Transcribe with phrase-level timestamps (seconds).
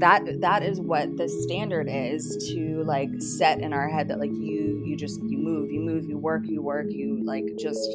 [0.00, 4.32] that that is what the standard is to like set in our head that like
[4.32, 7.86] you you just you move you move you work you work you like just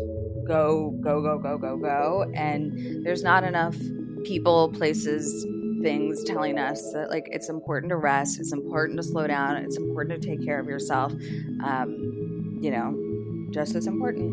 [0.48, 2.32] go go go go go go.
[2.36, 3.76] And there's not enough
[4.24, 5.46] people places
[5.82, 9.78] things telling us that like it's important to rest it's important to slow down it's
[9.78, 11.12] important to take care of yourself
[11.64, 12.96] um, you know
[13.52, 14.32] just as important.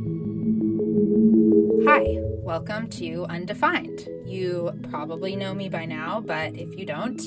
[1.86, 2.04] Hi
[2.44, 4.08] welcome to undefined.
[4.26, 7.20] You probably know me by now but if you don't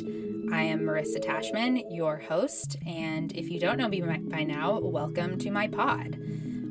[0.55, 5.37] I am Marissa Tashman, your host, and if you don't know me by now, welcome
[5.39, 6.17] to my pod.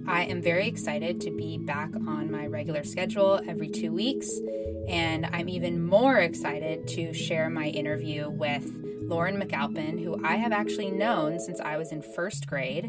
[0.06, 4.41] I am very excited to be back on my regular schedule every two weeks,
[4.89, 8.65] and I'm even more excited to share my interview with
[9.02, 12.87] Lauren McAlpin, who I have actually known since I was in first grade.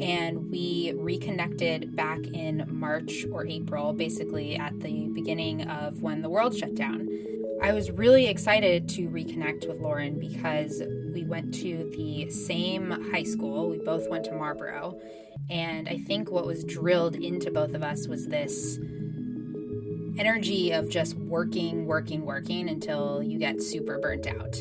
[0.00, 6.30] And we reconnected back in March or April, basically at the beginning of when the
[6.30, 7.10] world shut down.
[7.62, 10.82] I was really excited to reconnect with Lauren because
[11.12, 13.68] we went to the same high school.
[13.68, 14.98] We both went to Marlborough.
[15.50, 18.78] And I think what was drilled into both of us was this
[20.18, 24.56] energy of just working, working, working until you get super burnt out.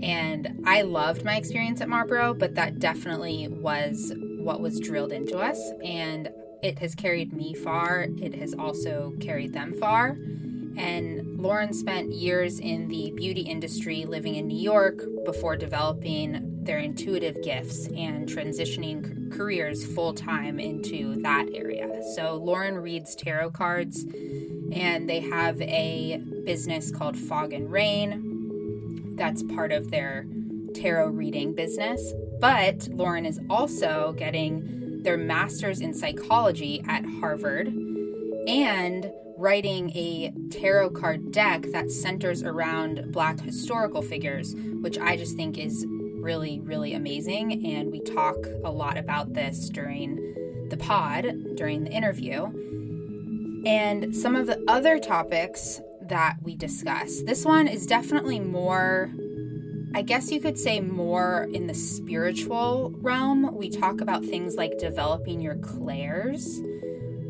[0.00, 5.38] And I loved my experience at Marlborough, but that definitely was what was drilled into
[5.38, 5.72] us.
[5.84, 6.30] And
[6.62, 8.06] it has carried me far.
[8.18, 10.16] It has also carried them far.
[10.76, 16.78] And Lauren spent years in the beauty industry living in New York before developing their
[16.78, 22.02] intuitive gifts and transitioning careers full time into that area.
[22.14, 24.04] So, Lauren reads tarot cards,
[24.72, 28.36] and they have a business called Fog and Rain
[29.16, 30.26] that's part of their
[30.74, 32.12] tarot reading business.
[32.40, 40.90] But Lauren is also getting their master's in psychology at Harvard and writing a tarot
[40.90, 46.94] card deck that centers around Black historical figures, which I just think is really, really
[46.94, 47.66] amazing.
[47.66, 52.44] And we talk a lot about this during the pod, during the interview.
[53.66, 57.22] And some of the other topics that we discuss.
[57.22, 59.10] This one is definitely more,
[59.94, 63.56] I guess you could say, more in the spiritual realm.
[63.56, 66.60] We talk about things like developing your clairs,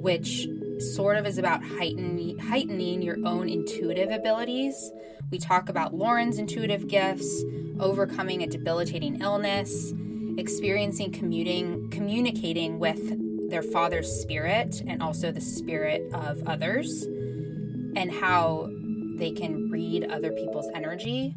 [0.00, 0.46] which
[0.78, 4.92] sort of is about heightening, heightening your own intuitive abilities.
[5.30, 7.44] We talk about Lauren's intuitive gifts,
[7.80, 9.92] overcoming a debilitating illness,
[10.38, 17.04] experiencing commuting, communicating with their father's spirit and also the spirit of others,
[17.96, 18.68] and how
[19.16, 21.34] they can read other people's energy.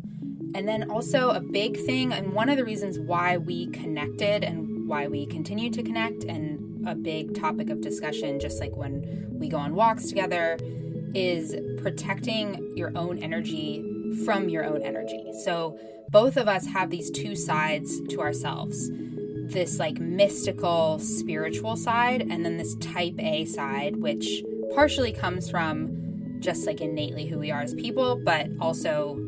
[0.55, 4.87] And then also a big thing, and one of the reasons why we connected and
[4.87, 9.49] why we continue to connect and a big topic of discussion, just like when we
[9.49, 10.57] go on walks together,
[11.13, 13.83] is protecting your own energy
[14.25, 15.31] from your own energy.
[15.43, 15.77] So
[16.09, 18.89] both of us have these two sides to ourselves
[19.49, 24.43] this like mystical spiritual side, and then this type A side, which
[24.75, 29.19] partially comes from just like innately who we are as people, but also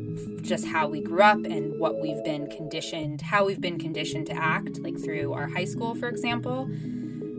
[0.42, 4.32] just how we grew up and what we've been conditioned, how we've been conditioned to
[4.32, 6.68] act, like through our high school, for example.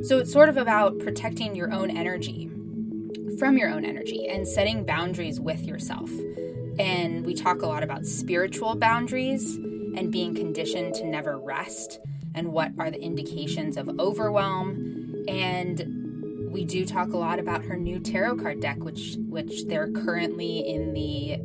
[0.04, 2.52] So it's sort of about protecting your own energy
[3.40, 6.10] from your own energy and setting boundaries with yourself.
[6.78, 12.00] And we talk a lot about spiritual boundaries and being conditioned to never rest
[12.36, 15.24] and what are the indications of overwhelm.
[15.28, 19.90] And we do talk a lot about her new tarot card deck, which which they're
[19.90, 21.38] currently in the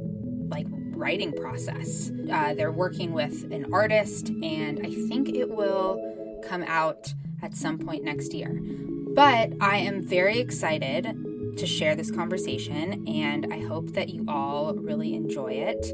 [0.48, 2.10] like writing process.
[2.30, 7.78] Uh, they're working with an artist, and I think it will come out at some
[7.78, 8.60] point next year.
[9.14, 14.74] But I am very excited to share this conversation, and I hope that you all
[14.74, 15.86] really enjoy it.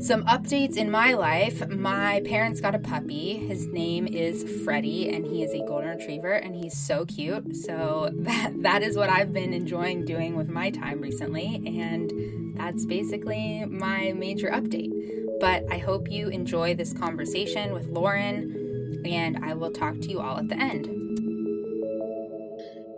[0.00, 1.66] Some updates in my life.
[1.68, 3.38] My parents got a puppy.
[3.38, 7.56] His name is Freddie, and he is a golden retriever, and he's so cute.
[7.56, 12.84] So that, that is what I've been enjoying doing with my time recently, and that's
[12.84, 14.92] basically my major update.
[15.40, 18.63] But I hope you enjoy this conversation with Lauren
[19.06, 20.86] and I will talk to you all at the end.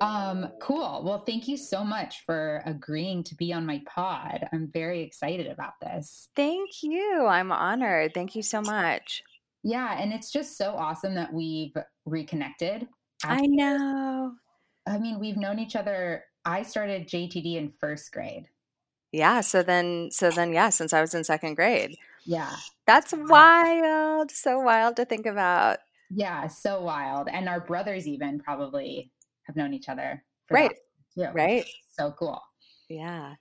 [0.01, 1.03] Um, cool.
[1.05, 4.47] Well, thank you so much for agreeing to be on my pod.
[4.53, 6.29] I'm very excited about this.
[6.37, 7.27] Thank you.
[7.27, 8.13] I'm honored.
[8.15, 9.23] Thank you so much.
[9.63, 12.87] Yeah, and it's just so awesome that we've reconnected.
[13.25, 14.33] I know.
[14.87, 16.25] I mean, we've known each other.
[16.45, 18.49] I started JTD in first grade.
[19.13, 21.97] Yeah, so then so then yeah, since I was in second grade.
[22.25, 22.55] Yeah.
[22.87, 24.31] That's wild.
[24.31, 25.79] So wild to think about.
[26.11, 27.29] Yeah, so wild.
[27.29, 29.11] And our brothers even probably
[29.45, 30.23] have known each other.
[30.51, 30.73] right.
[31.17, 31.33] Yeah.
[31.35, 31.65] Right.
[31.99, 32.41] So cool.
[32.89, 33.35] Yeah.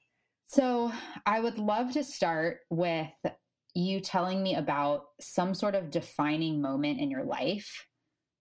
[0.47, 0.91] So
[1.25, 3.11] I would love to start with
[3.73, 7.85] you telling me about some sort of defining moment in your life,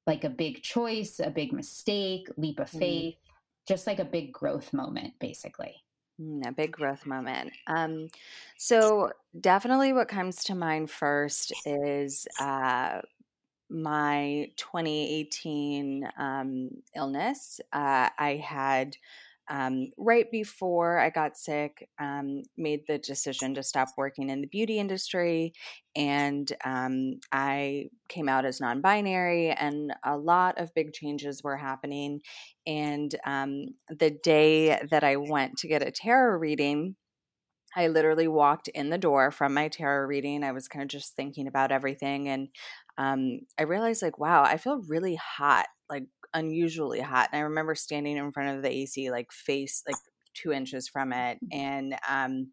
[0.07, 2.79] like a big choice, a big mistake, leap of mm.
[2.79, 3.67] faith, mm.
[3.67, 5.75] just like a big growth moment, basically.
[6.21, 7.53] Mm, a big growth moment.
[7.67, 8.09] Um,
[8.57, 9.11] so,
[9.41, 13.01] definitely what comes to mind first is uh,
[13.71, 17.61] my 2018 um, illness.
[17.73, 18.97] Uh, I had
[19.51, 24.47] um, right before I got sick, um, made the decision to stop working in the
[24.47, 25.53] beauty industry.
[25.95, 31.59] And um, I came out as non binary, and a lot of big changes were
[31.59, 32.21] happening.
[32.67, 36.97] And um, the day that I went to get a tarot reading,
[37.77, 40.45] I literally walked in the door from my tarot reading.
[40.45, 42.29] I was kind of just thinking about everything.
[42.29, 42.49] And
[42.99, 47.31] um, I realized, like, wow, I feel really hot, like unusually hot.
[47.33, 49.97] And I remember standing in front of the AC, like face like
[50.35, 51.59] two inches from it, mm-hmm.
[51.59, 52.51] and um,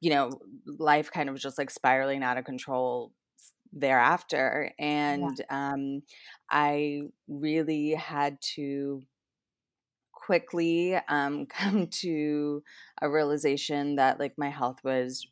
[0.00, 0.30] you know,
[0.66, 3.12] life kind of was just like spiraling out of control
[3.72, 4.72] thereafter.
[4.78, 5.72] And yeah.
[5.72, 6.02] um,
[6.50, 9.02] I really had to
[10.12, 12.62] quickly um, come to
[13.00, 15.26] a realization that like my health was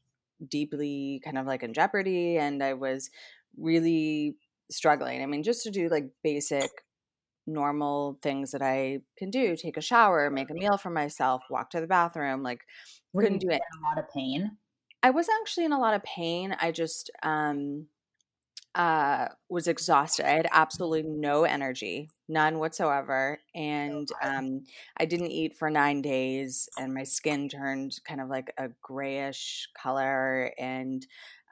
[0.46, 3.10] deeply kind of like in jeopardy and I was
[3.56, 4.36] really
[4.70, 5.22] struggling.
[5.22, 6.70] I mean, just to do like basic
[7.46, 11.70] normal things that I can do take a shower, make a meal for myself, walk
[11.70, 12.42] to the bathroom.
[12.42, 12.60] Like,
[13.12, 13.60] Were couldn't do it.
[13.60, 14.58] A lot of pain.
[15.02, 16.54] I was actually in a lot of pain.
[16.60, 17.86] I just um,
[18.74, 20.26] uh, was exhausted.
[20.26, 23.38] I had absolutely no energy, none whatsoever.
[23.54, 24.64] And um,
[24.96, 29.68] I didn't eat for nine days, and my skin turned kind of like a grayish
[29.80, 30.52] color.
[30.58, 31.06] And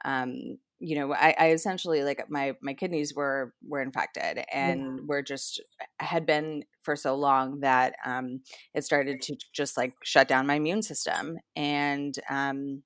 [0.05, 5.03] um, you know I, I, essentially like my my kidneys were were infected and yeah.
[5.05, 5.61] were just
[5.99, 8.41] had been for so long that um
[8.73, 12.83] it started to just like shut down my immune system and um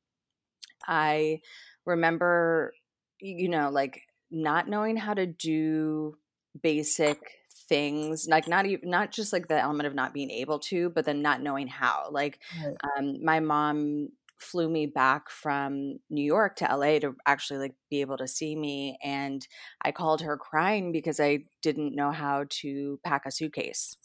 [0.88, 1.40] i
[1.86, 2.74] remember
[3.20, 4.02] you know like
[4.32, 6.16] not knowing how to do
[6.62, 7.20] basic
[7.68, 11.06] things like not even not just like the element of not being able to but
[11.06, 12.76] then not knowing how like right.
[12.98, 14.10] um my mom
[14.42, 18.56] flew me back from New York to LA to actually like be able to see
[18.56, 19.48] me and
[19.84, 23.96] I called her crying because I didn't know how to pack a suitcase.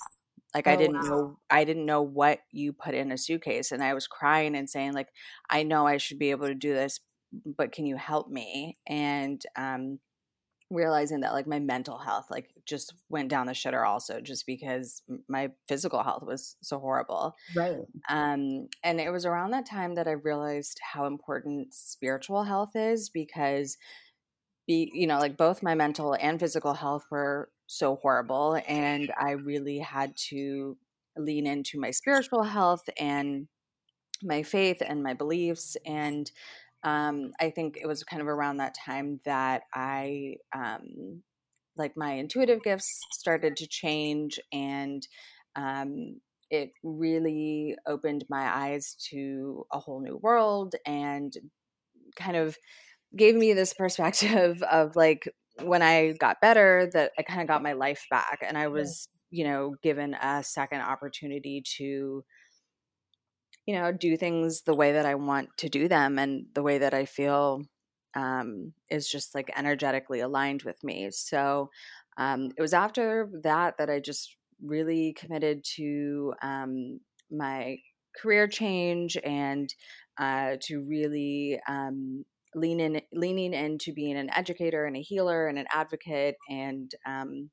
[0.54, 1.08] Like oh, I didn't wow.
[1.08, 4.68] know I didn't know what you put in a suitcase and I was crying and
[4.68, 5.08] saying like
[5.50, 7.00] I know I should be able to do this
[7.56, 8.78] but can you help me?
[8.86, 9.98] And um
[10.70, 15.00] realizing that like my mental health like just went down the shitter also just because
[15.28, 17.36] my physical health was so horrible.
[17.54, 17.78] Right.
[18.08, 23.10] Um and it was around that time that i realized how important spiritual health is
[23.10, 23.76] because
[24.66, 29.30] be you know like both my mental and physical health were so horrible and i
[29.32, 30.76] really had to
[31.16, 33.48] lean into my spiritual health and
[34.22, 36.30] my faith and my beliefs and
[36.86, 41.22] um, I think it was kind of around that time that I, um,
[41.76, 45.02] like, my intuitive gifts started to change, and
[45.56, 51.32] um, it really opened my eyes to a whole new world and
[52.16, 52.56] kind of
[53.16, 55.28] gave me this perspective of like
[55.62, 59.08] when I got better, that I kind of got my life back, and I was,
[59.30, 62.24] you know, given a second opportunity to
[63.66, 66.78] you know, do things the way that I want to do them and the way
[66.78, 67.62] that I feel
[68.14, 71.10] um, is just like energetically aligned with me.
[71.10, 71.70] So
[72.16, 77.00] um, it was after that that I just really committed to um,
[77.30, 77.78] my
[78.20, 79.72] career change and
[80.18, 82.24] uh, to really um,
[82.54, 87.50] lean in, leaning into being an educator and a healer and an advocate and um,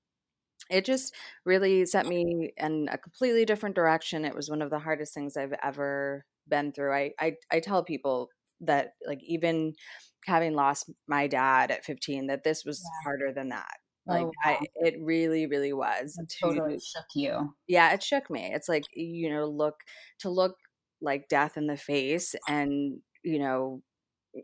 [0.69, 1.13] it just
[1.45, 4.25] really set me in a completely different direction.
[4.25, 6.93] It was one of the hardest things I've ever been through.
[6.93, 8.29] I I, I tell people
[8.61, 9.73] that like even
[10.25, 13.03] having lost my dad at 15 that this was yeah.
[13.03, 14.57] harder than that like oh, wow.
[14.61, 18.67] I, it really really was it to, totally shook you yeah it shook me it's
[18.67, 19.75] like you know look
[20.19, 20.55] to look
[21.01, 23.81] like death in the face and you know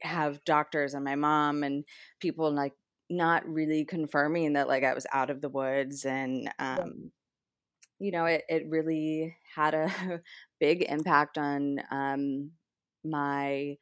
[0.01, 1.83] have doctors and my mom and
[2.19, 2.73] people like
[3.09, 7.11] not really confirming that like I was out of the woods and um
[7.99, 10.21] you know it it really had a
[10.59, 12.51] big impact on um
[13.03, 13.77] my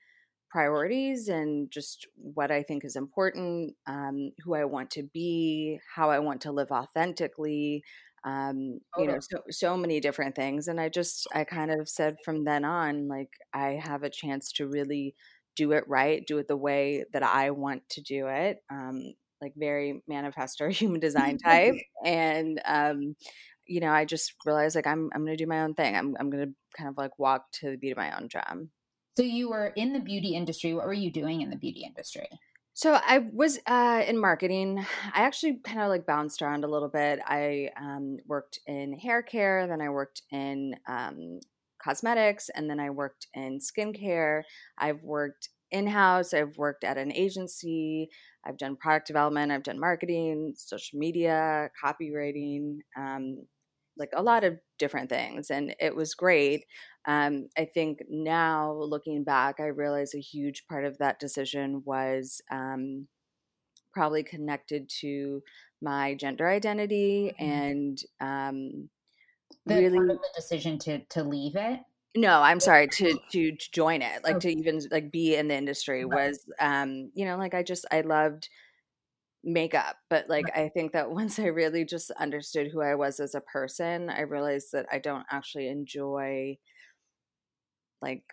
[0.49, 6.09] priorities and just what I think is important, um, who I want to be, how
[6.11, 7.83] I want to live authentically,
[8.25, 10.67] um, you know, so, so many different things.
[10.67, 14.51] And I just, I kind of said from then on, like, I have a chance
[14.53, 15.15] to really
[15.57, 18.59] do it right, do it the way that I want to do it.
[18.69, 23.15] Um, like very manifestor human design type and um
[23.67, 26.17] you know i just realized like i'm i'm going to do my own thing i'm
[26.19, 28.71] i'm going to kind of like walk to the beat of my own drum
[29.17, 30.75] So you were in the beauty industry.
[30.75, 32.27] What were you doing in the beauty industry?
[32.75, 34.85] So I was uh, in marketing.
[35.11, 37.19] I actually kind of like bounced around a little bit.
[37.25, 41.39] I um, worked in hair care, then I worked in um,
[41.87, 44.43] cosmetics, and then I worked in skincare.
[44.77, 46.33] I've worked in house.
[46.33, 48.09] I've worked at an agency.
[48.45, 49.51] I've done product development.
[49.51, 53.45] I've done marketing, social media, copywriting, um,
[53.97, 55.49] like a lot of different things.
[55.49, 56.65] And it was great.
[57.07, 62.41] Um, I think now looking back, I realize a huge part of that decision was
[62.51, 63.07] um,
[63.93, 65.41] probably connected to
[65.81, 67.51] my gender identity mm-hmm.
[67.51, 68.89] and um,
[69.65, 69.99] the really?
[69.99, 71.79] the decision to to leave it?
[72.15, 74.53] No i'm sorry to to, to join it like okay.
[74.53, 78.01] to even like be in the industry was um you know like i just i
[78.01, 78.49] loved
[79.43, 83.35] makeup but like i think that once i really just understood who i was as
[83.35, 86.57] a person i realized that i don't actually enjoy
[88.01, 88.23] like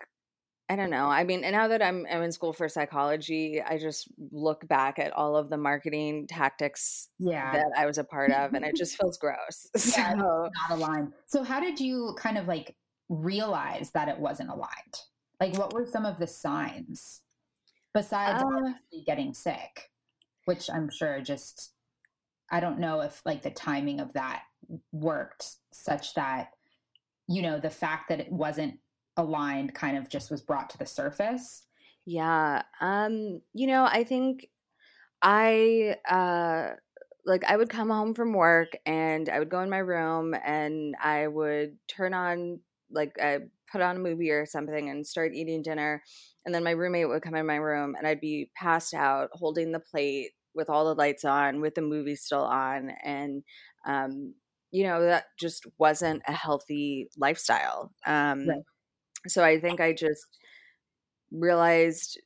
[0.67, 1.05] I don't know.
[1.05, 4.97] I mean, and now that I'm, I'm in school for psychology, I just look back
[4.97, 7.51] at all of the marketing tactics yeah.
[7.53, 9.67] that I was a part of, and it just feels gross.
[9.95, 11.13] Yeah, so, not aligned.
[11.27, 12.75] So, how did you kind of like
[13.09, 14.95] realize that it wasn't aligned?
[15.39, 17.21] Like, what were some of the signs
[17.93, 18.71] besides uh,
[19.05, 19.91] getting sick,
[20.45, 21.73] which I'm sure just,
[22.51, 24.43] I don't know if like the timing of that
[24.91, 26.49] worked such that,
[27.27, 28.79] you know, the fact that it wasn't
[29.17, 31.67] aligned kind of just was brought to the surface?
[32.05, 32.63] Yeah.
[32.81, 34.49] Um, you know, I think
[35.21, 36.75] I uh
[37.25, 40.95] like I would come home from work and I would go in my room and
[41.01, 43.41] I would turn on like I
[43.71, 46.03] put on a movie or something and start eating dinner
[46.45, 49.71] and then my roommate would come in my room and I'd be passed out holding
[49.73, 53.43] the plate with all the lights on with the movie still on and
[53.85, 54.35] um
[54.71, 58.65] you know that just wasn't a healthy lifestyle um right
[59.27, 60.25] so I think I just
[61.31, 62.19] realized,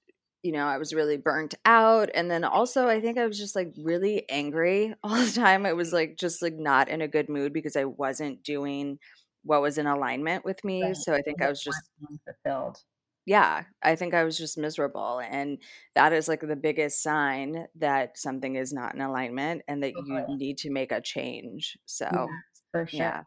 [0.44, 2.10] you know, I was really burnt out.
[2.14, 5.66] And then also, I think I was just like really angry all the time.
[5.66, 9.00] I was like, just like not in a good mood because I wasn't doing
[9.44, 10.84] what was in alignment with me.
[10.84, 10.96] Right.
[10.96, 11.82] So I think I was just
[12.26, 12.78] fulfilled.
[13.26, 15.20] Yeah, I think I was just miserable.
[15.20, 15.60] And
[15.94, 20.26] that is like the biggest sign that something is not in alignment and that you
[20.30, 21.78] need to make a change.
[21.86, 22.26] So, yeah,
[22.72, 23.00] for sure.
[23.00, 23.24] Yeah.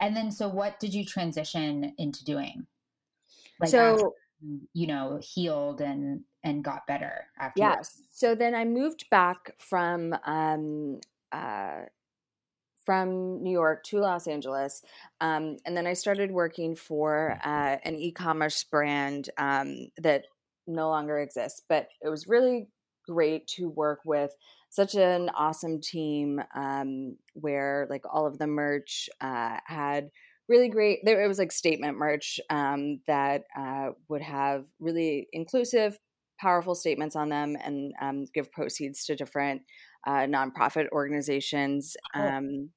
[0.00, 2.66] And then, so what did you transition into doing?
[3.62, 4.14] Like so
[4.72, 10.14] you know healed and and got better after yes so then i moved back from
[10.26, 11.00] um
[11.30, 11.82] uh
[12.84, 14.82] from New York to Los Angeles.
[15.20, 20.24] Um, and then I started working for uh, an e commerce brand um, that
[20.66, 21.62] no longer exists.
[21.68, 22.68] But it was really
[23.08, 24.34] great to work with
[24.70, 30.10] such an awesome team um, where, like, all of the merch uh, had
[30.48, 31.00] really great.
[31.04, 35.98] There it was like statement merch um, that uh, would have really inclusive,
[36.40, 39.62] powerful statements on them, and um, give proceeds to different
[40.06, 41.96] uh, nonprofit organizations.
[42.14, 42.70] Um,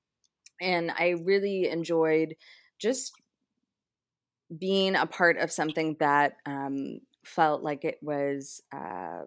[0.62, 2.36] and I really enjoyed
[2.80, 3.12] just
[4.58, 8.62] being a part of something that um, felt like it was.
[8.74, 9.24] Uh,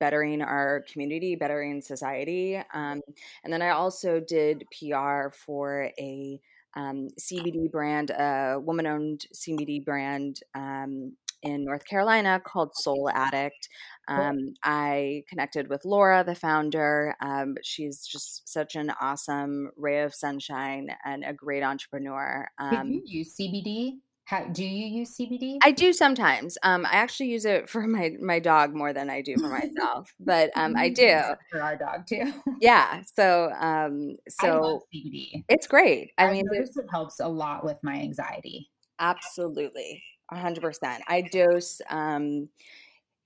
[0.00, 2.56] bettering our community, bettering society.
[2.56, 3.00] Um,
[3.44, 6.40] and then I also did PR for a
[6.76, 13.68] um, CBD brand, a woman owned CBD brand um, in North Carolina called Soul Addict.
[14.08, 17.14] Um, I connected with Laura, the founder.
[17.20, 22.48] Um, she's just such an awesome ray of sunshine and a great entrepreneur.
[22.58, 23.98] Did you um use CBD?
[24.26, 25.58] How, do you use CBD?
[25.62, 26.56] I do sometimes.
[26.62, 30.14] Um, I actually use it for my my dog more than I do for myself,
[30.18, 32.32] but um, I do for our dog too.
[32.60, 33.02] yeah.
[33.14, 35.44] So um, so CBD.
[35.48, 36.12] It's great.
[36.16, 38.70] I, I mean, it helps a lot with my anxiety.
[38.98, 41.02] Absolutely, hundred percent.
[41.06, 42.48] I dose um,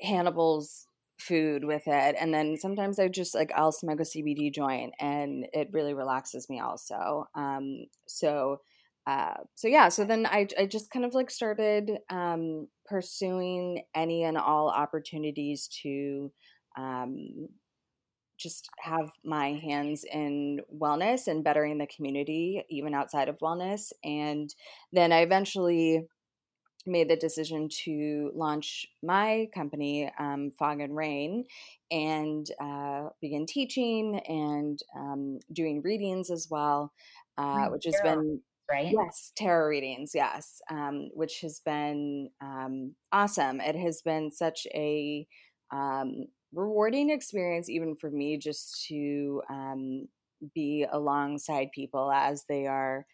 [0.02, 0.88] Hannibal's
[1.20, 5.46] food with it, and then sometimes I just like I'll smoke a CBD joint, and
[5.52, 6.58] it really relaxes me.
[6.58, 8.62] Also, um, so
[9.08, 14.24] uh, so yeah, so then I, I just kind of like started um, pursuing any
[14.24, 16.30] and all opportunities to
[16.76, 17.48] um,
[18.38, 23.92] just have my hands in wellness and bettering the community, even outside of wellness.
[24.04, 24.54] And
[24.92, 26.06] then I eventually
[26.86, 31.46] made the decision to launch my company, um, Fog and Rain,
[31.90, 36.92] and uh, begin teaching and um, doing readings as well,
[37.38, 38.92] uh, which has been right?
[38.92, 43.60] Yes, tarot readings, yes, um, which has been um, awesome.
[43.60, 45.26] It has been such a
[45.72, 50.08] um, rewarding experience, even for me, just to um,
[50.54, 53.06] be alongside people as they are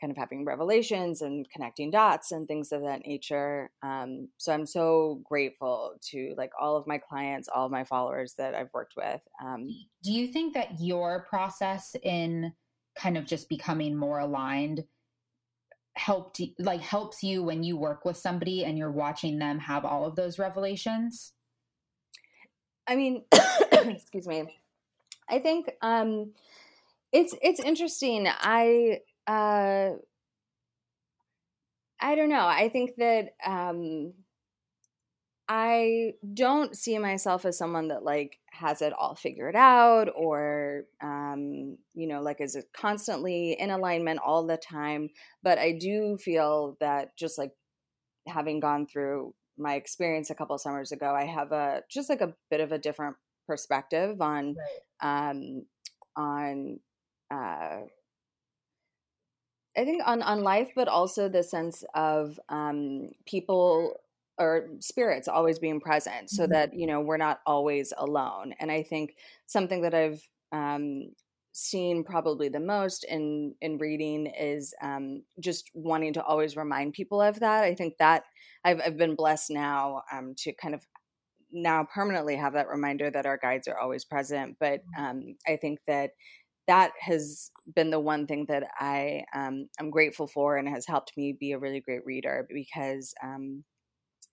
[0.00, 3.70] kind of having revelations and connecting dots and things of that nature.
[3.84, 8.34] Um, so I'm so grateful to like all of my clients, all of my followers
[8.36, 9.20] that I've worked with.
[9.42, 9.68] Um,
[10.02, 12.52] Do you think that your process in
[12.98, 14.82] kind of just becoming more aligned
[15.94, 20.06] helped like helps you when you work with somebody and you're watching them have all
[20.06, 21.32] of those revelations?
[22.86, 23.24] I mean,
[23.72, 24.44] excuse me.
[25.28, 26.32] I think um
[27.12, 28.26] it's it's interesting.
[28.28, 29.90] I uh
[32.00, 32.46] I don't know.
[32.46, 34.14] I think that um
[35.54, 41.76] I don't see myself as someone that like has it all figured out or um
[41.92, 45.10] you know like is constantly in alignment all the time,
[45.42, 47.52] but I do feel that just like
[48.26, 52.34] having gone through my experience a couple summers ago, I have a just like a
[52.50, 53.16] bit of a different
[53.46, 55.32] perspective on right.
[55.34, 55.66] um
[56.16, 56.80] on
[57.30, 57.80] uh,
[59.76, 64.00] I think on on life, but also the sense of um, people
[64.42, 66.52] or spirits always being present, so mm-hmm.
[66.52, 68.54] that you know we're not always alone.
[68.60, 69.14] And I think
[69.46, 70.22] something that I've
[70.52, 71.12] um,
[71.52, 77.20] seen probably the most in in reading is um, just wanting to always remind people
[77.20, 77.64] of that.
[77.64, 78.24] I think that
[78.64, 80.84] I've I've been blessed now um, to kind of
[81.52, 84.56] now permanently have that reminder that our guides are always present.
[84.58, 85.04] But mm-hmm.
[85.04, 86.10] um, I think that
[86.68, 91.12] that has been the one thing that I um, am grateful for and has helped
[91.16, 93.64] me be a really great reader because um,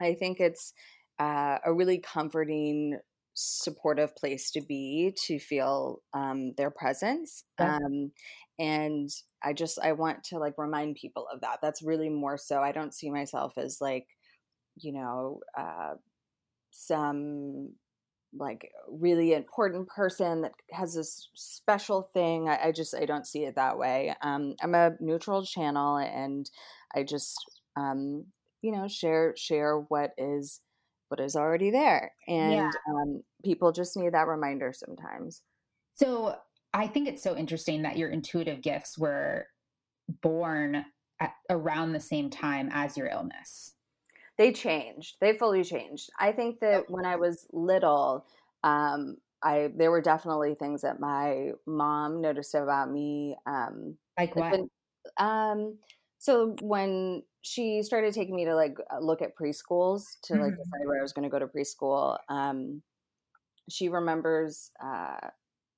[0.01, 0.73] I think it's
[1.19, 2.99] uh, a really comforting,
[3.33, 7.43] supportive place to be to feel um, their presence.
[7.59, 7.77] Yeah.
[7.77, 8.11] Um,
[8.57, 9.09] and
[9.43, 11.59] I just I want to like remind people of that.
[11.61, 12.61] That's really more so.
[12.61, 14.07] I don't see myself as like
[14.77, 15.93] you know uh,
[16.71, 17.73] some
[18.37, 22.47] like really important person that has this special thing.
[22.47, 24.13] I, I, just I don't see it that way.
[24.21, 26.49] Um, I'm a neutral channel, and
[26.93, 27.37] I just
[27.75, 28.25] um,
[28.61, 30.61] you know share share what is
[31.09, 32.71] what is already there, and yeah.
[32.89, 35.41] um, people just need that reminder sometimes.
[35.95, 36.35] So
[36.73, 39.47] I think it's so interesting that your intuitive gifts were
[40.21, 40.85] born
[41.19, 43.73] at around the same time as your illness
[44.39, 45.17] they changed.
[45.19, 46.09] They fully changed.
[46.17, 48.25] I think that when I was little,
[48.63, 53.35] um, I there were definitely things that my mom noticed about me.
[53.45, 54.61] Um, like what?
[55.17, 55.77] Um,
[56.19, 60.57] so when she started taking me to like uh, look at preschools to like mm-hmm.
[60.57, 62.81] decide where I was going to go to preschool, um,
[63.69, 65.27] she remembers uh,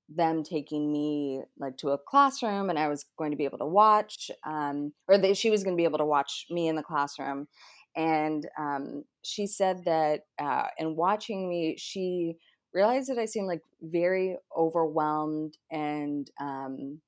[0.09, 3.65] them taking me like to a classroom, and I was going to be able to
[3.65, 6.83] watch, um, or they, she was going to be able to watch me in the
[6.83, 7.47] classroom
[7.95, 12.37] and um, she said that uh, in watching me, she
[12.73, 17.01] realized that I seemed like very overwhelmed and um,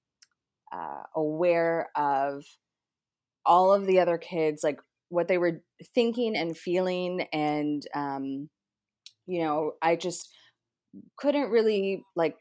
[0.72, 2.44] uh, aware of
[3.45, 4.79] all of the other kids, like
[5.10, 5.62] what they were
[5.93, 7.27] thinking and feeling.
[7.32, 8.49] And, um,
[9.25, 10.29] you know, I just
[11.17, 12.36] couldn't really like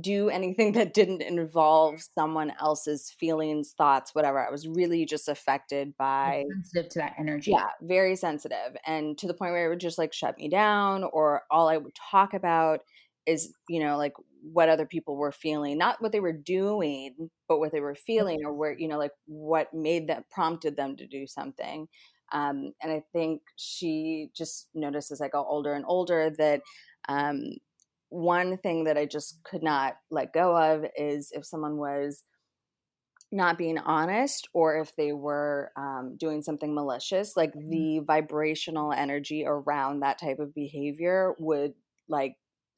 [0.00, 4.44] do anything that didn't involve someone else's feelings, thoughts, whatever.
[4.44, 7.52] I was really just affected by sensitive to that energy.
[7.52, 8.76] Yeah, very sensitive.
[8.86, 11.76] And to the point where it would just like shut me down, or all I
[11.76, 12.80] would talk about
[13.26, 17.58] is, you know, like what other people were feeling, not what they were doing, but
[17.58, 21.06] what they were feeling, or where, you know, like what made them prompted them to
[21.06, 21.88] do something.
[22.32, 26.62] Um, and I think she just noticed as I got older and older that
[27.08, 27.52] um,
[28.08, 32.22] one thing that I just could not let go of is if someone was
[33.32, 37.70] not being honest or if they were um, doing something malicious, like mm-hmm.
[37.70, 41.74] the vibrational energy around that type of behavior would
[42.08, 42.36] like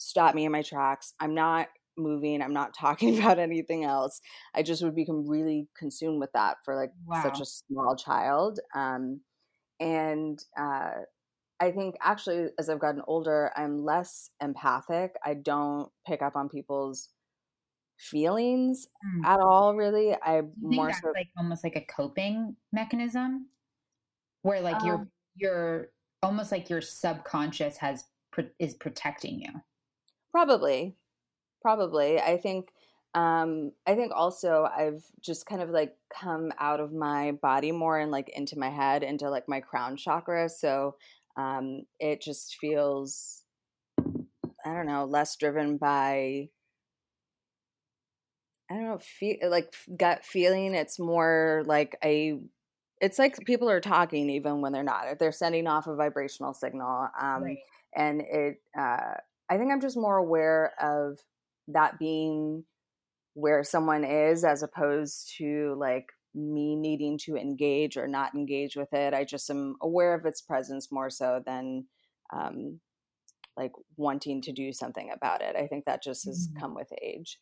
[0.08, 1.14] stop me in my tracks.
[1.20, 2.42] I'm not moving.
[2.42, 4.20] I'm not talking about anything else.
[4.54, 7.22] I just would become really consumed with that for like wow.
[7.22, 8.60] such a small child.
[8.74, 9.20] Um,
[9.80, 10.90] and uh,
[11.60, 15.14] I think actually, as I've gotten older, I'm less empathic.
[15.24, 17.10] I don't pick up on people's
[17.98, 19.26] feelings mm.
[19.26, 19.74] at all.
[19.74, 23.48] Really, I more so like almost like a coping mechanism,
[24.42, 25.88] where like um, you're you're
[26.22, 28.04] almost like your subconscious has
[28.58, 29.50] is protecting you.
[30.36, 30.94] Probably,
[31.62, 32.20] probably.
[32.20, 32.68] I think.
[33.14, 37.98] Um, I think also I've just kind of like come out of my body more
[37.98, 40.50] and like into my head, into like my crown chakra.
[40.50, 40.96] So
[41.38, 43.44] um, it just feels
[44.66, 46.48] i don't know less driven by
[48.70, 52.38] i don't know feel like gut feeling it's more like a
[53.00, 57.08] it's like people are talking even when they're not they're sending off a vibrational signal
[57.20, 57.58] um, right.
[57.94, 59.14] and it uh,
[59.50, 61.18] i think i'm just more aware of
[61.68, 62.64] that being
[63.34, 68.92] where someone is as opposed to like me needing to engage or not engage with
[68.92, 69.14] it.
[69.14, 71.86] I just am aware of its presence more so than
[72.32, 72.80] um,
[73.56, 75.56] like wanting to do something about it.
[75.56, 76.60] I think that just has mm-hmm.
[76.60, 77.38] come with age.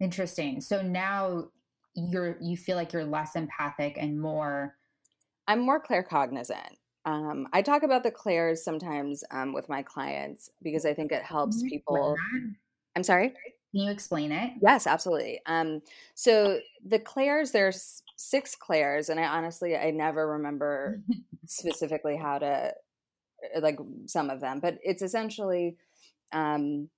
[0.00, 0.60] Interesting.
[0.60, 1.48] So now
[1.94, 4.76] you're you feel like you're less empathic and more
[5.48, 6.76] I'm more claircognizant.
[7.04, 11.22] Um, I talk about the clairs sometimes um, with my clients because I think it
[11.22, 12.16] helps people.
[12.94, 13.32] I'm sorry.
[13.72, 14.52] Can you explain it?
[14.60, 15.40] Yes, absolutely.
[15.46, 15.80] Um,
[16.14, 21.00] so the clairs, there's six clairs, and I honestly I never remember
[21.46, 22.74] specifically how to
[23.56, 25.76] uh, like some of them, but it's essentially
[26.32, 26.90] um,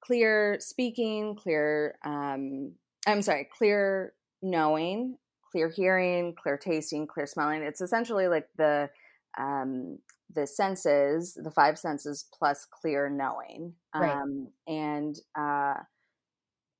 [0.00, 1.96] clear speaking, clear.
[2.04, 2.72] Um,
[3.06, 5.16] I'm sorry, clear knowing,
[5.52, 7.62] clear hearing, clear tasting, clear smelling.
[7.62, 8.90] It's essentially like the
[9.38, 9.98] um,
[10.34, 13.74] the senses, the five senses plus clear knowing.
[13.94, 14.10] Right.
[14.10, 15.74] Um, and uh,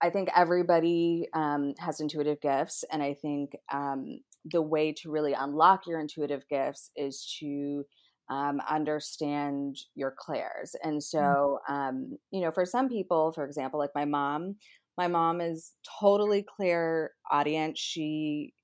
[0.01, 5.33] I think everybody um, has intuitive gifts, and I think um, the way to really
[5.33, 7.85] unlock your intuitive gifts is to
[8.31, 10.75] um, understand your clairs.
[10.83, 11.03] And mm.
[11.03, 14.57] so, um, you know, for some people, for example, like my mom,
[14.97, 17.79] my mom is totally clear audience.
[17.79, 18.55] She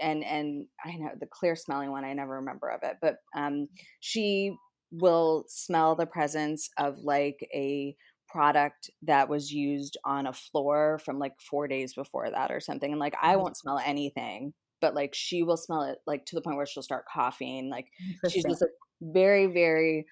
[0.00, 3.68] and and I know the clear smelling one I never remember of it, but um,
[4.00, 4.54] she
[4.90, 7.96] will smell the presence of like a
[8.28, 12.90] product that was used on a floor from like four days before that or something,
[12.90, 13.42] and like I mm-hmm.
[13.42, 16.82] won't smell anything, but like she will smell it like to the point where she'll
[16.82, 17.70] start coughing.
[17.70, 17.86] Like
[18.30, 18.70] she's just like
[19.00, 20.06] very very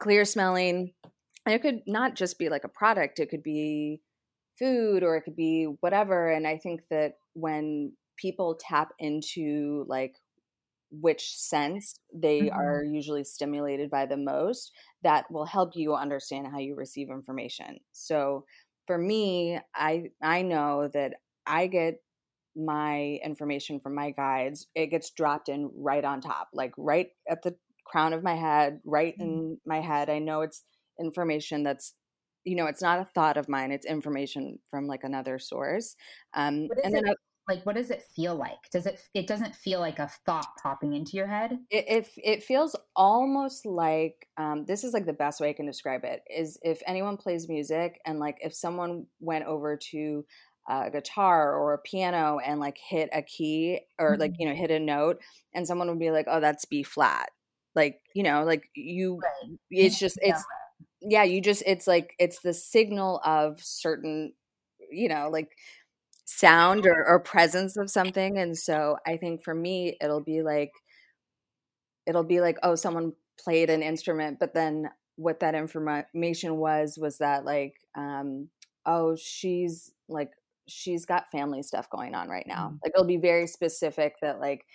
[0.00, 0.92] clear smelling,
[1.46, 4.00] and it could not just be like a product; it could be
[4.58, 6.30] food or it could be whatever.
[6.30, 10.16] And I think that when people tap into like
[10.90, 12.58] which sense they mm-hmm.
[12.58, 17.78] are usually stimulated by the most that will help you understand how you receive information
[17.92, 18.44] so
[18.86, 21.14] for me i i know that
[21.46, 21.96] i get
[22.56, 27.42] my information from my guides it gets dropped in right on top like right at
[27.42, 27.54] the
[27.86, 29.30] crown of my head right mm-hmm.
[29.30, 30.64] in my head i know it's
[30.98, 31.94] information that's
[32.44, 35.94] you know it's not a thought of mine it's information from like another source
[36.34, 37.04] um and then
[37.48, 40.92] like what does it feel like does it it doesn't feel like a thought popping
[40.92, 45.40] into your head it it, it feels almost like um, this is like the best
[45.40, 49.44] way i can describe it is if anyone plays music and like if someone went
[49.46, 50.24] over to
[50.68, 54.20] a guitar or a piano and like hit a key or mm-hmm.
[54.20, 55.18] like you know hit a note
[55.54, 57.30] and someone would be like oh that's b flat
[57.74, 59.58] like you know like you right.
[59.70, 60.44] it's just it's
[61.00, 64.32] yeah you just it's like it's the signal of certain
[64.90, 65.50] you know like
[66.30, 70.70] sound or, or presence of something and so i think for me it'll be like
[72.06, 77.16] it'll be like oh someone played an instrument but then what that information was was
[77.16, 78.46] that like um
[78.84, 80.30] oh she's like
[80.68, 82.78] she's got family stuff going on right now mm.
[82.84, 84.66] like it'll be very specific that like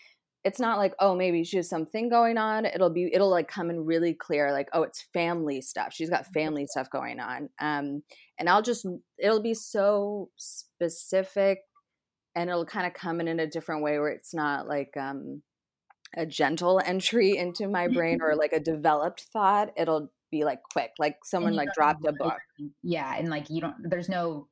[0.43, 2.65] it's not like oh maybe she has something going on.
[2.65, 5.93] It'll be it'll like come in really clear like oh it's family stuff.
[5.93, 6.33] She's got mm-hmm.
[6.33, 7.49] family stuff going on.
[7.59, 8.03] Um
[8.39, 8.85] and i'll just
[9.17, 11.59] it'll be so specific
[12.35, 15.41] and it'll kind of come in in a different way where it's not like um
[16.15, 19.71] a gentle entry into my brain or like a developed thought.
[19.77, 22.39] It'll be like quick like someone like dropped a book.
[22.81, 24.47] yeah and like you don't there's no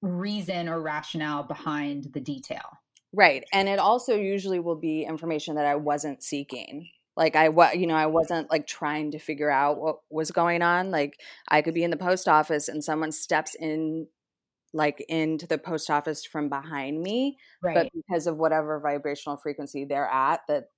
[0.00, 2.78] reason or rationale behind the detail
[3.12, 3.44] Right.
[3.52, 6.88] And it also usually will be information that I wasn't seeking.
[7.16, 10.62] Like I what you know, I wasn't like trying to figure out what was going
[10.62, 10.90] on.
[10.90, 14.06] Like I could be in the post office and someone steps in
[14.72, 17.74] like into the post office from behind me, right.
[17.74, 20.70] but because of whatever vibrational frequency they're at that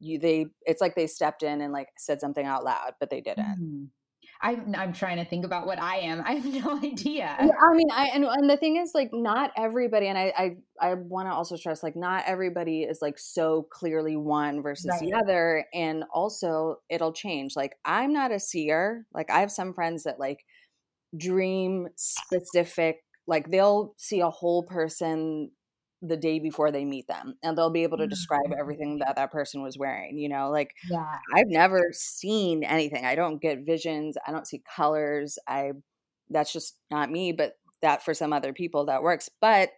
[0.00, 3.20] you they it's like they stepped in and like said something out loud, but they
[3.20, 3.44] didn't.
[3.44, 3.84] Mm-hmm.
[4.42, 6.22] I'm, I'm trying to think about what I am.
[6.26, 7.36] I have no idea.
[7.40, 10.56] Yeah, I mean, I and, and the thing is, like, not everybody, and I I,
[10.80, 15.00] I want to also stress, like, not everybody is like so clearly one versus right.
[15.00, 17.54] the other, and also it'll change.
[17.56, 19.06] Like, I'm not a seer.
[19.14, 20.44] Like, I have some friends that like
[21.16, 22.98] dream specific.
[23.26, 25.50] Like, they'll see a whole person
[26.02, 28.58] the day before they meet them and they'll be able to describe mm-hmm.
[28.58, 31.18] everything that that person was wearing you know like yeah.
[31.34, 35.70] i've never seen anything i don't get visions i don't see colors i
[36.28, 39.70] that's just not me but that for some other people that works but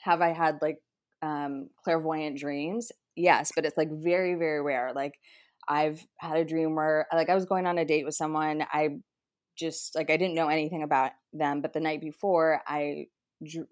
[0.00, 0.78] have i had like
[1.22, 5.14] um clairvoyant dreams yes but it's like very very rare like
[5.66, 8.90] i've had a dream where like i was going on a date with someone i
[9.56, 13.06] just like i didn't know anything about them but the night before i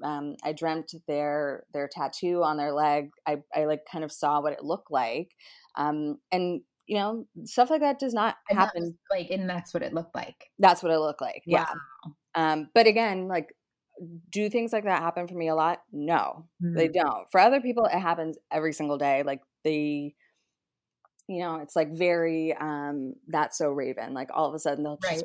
[0.02, 3.10] um, I dreamt their their tattoo on their leg.
[3.26, 5.30] I, I like kind of saw what it looked like,
[5.76, 8.98] um, and you know stuff like that does not and happen.
[9.10, 10.50] like, and that's what it looked like.
[10.58, 11.42] That's what it looked like.
[11.46, 11.66] Wow.
[11.66, 12.12] Yeah.
[12.34, 13.54] Um, but again, like
[14.32, 15.80] do things like that happen for me a lot?
[15.92, 16.74] No, Mm.
[16.74, 17.30] they don't.
[17.30, 19.22] For other people, it happens every single day.
[19.22, 20.14] Like they,
[21.30, 24.14] you know, it's like very um that's so Raven.
[24.14, 25.24] Like all of a sudden they'll just,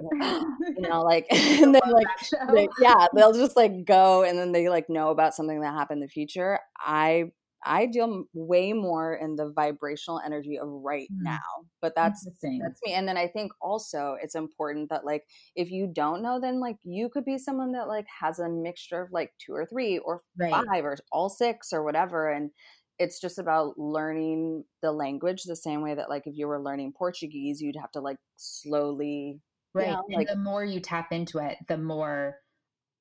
[0.75, 2.09] you know, like and then like
[2.53, 5.99] they, yeah, they'll just like go and then they like know about something that happened
[6.03, 6.59] in the future.
[6.79, 7.31] I
[7.67, 11.23] I deal way more in the vibrational energy of right Mm.
[11.23, 12.59] now, but that's Interesting.
[12.63, 12.93] that's me.
[12.93, 15.23] And then I think also it's important that like
[15.55, 19.01] if you don't know, then like you could be someone that like has a mixture
[19.01, 20.51] of like two or three or Right.
[20.51, 22.29] five or all six or whatever.
[22.31, 22.51] And
[22.99, 26.93] it's just about learning the language the same way that like if you were learning
[26.93, 29.41] Portuguese, you'd have to like slowly
[29.73, 29.89] Right.
[29.89, 32.37] and like- the more you tap into it, the more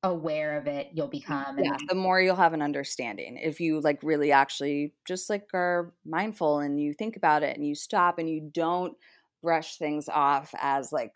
[0.03, 1.57] aware of it you'll become.
[1.59, 5.49] And yeah the more you'll have an understanding if you like really actually just like
[5.55, 8.97] are mindful and you think about it and you stop and you don't
[9.43, 11.13] brush things off as like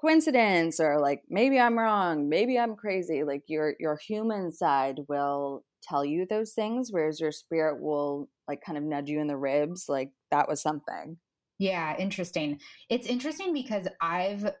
[0.00, 5.64] coincidence or like maybe i'm wrong maybe i'm crazy like your your human side will
[5.82, 9.36] tell you those things whereas your spirit will like kind of nudge you in the
[9.36, 11.18] ribs like that was something
[11.58, 12.60] Yeah, interesting.
[12.88, 14.52] It's interesting because I've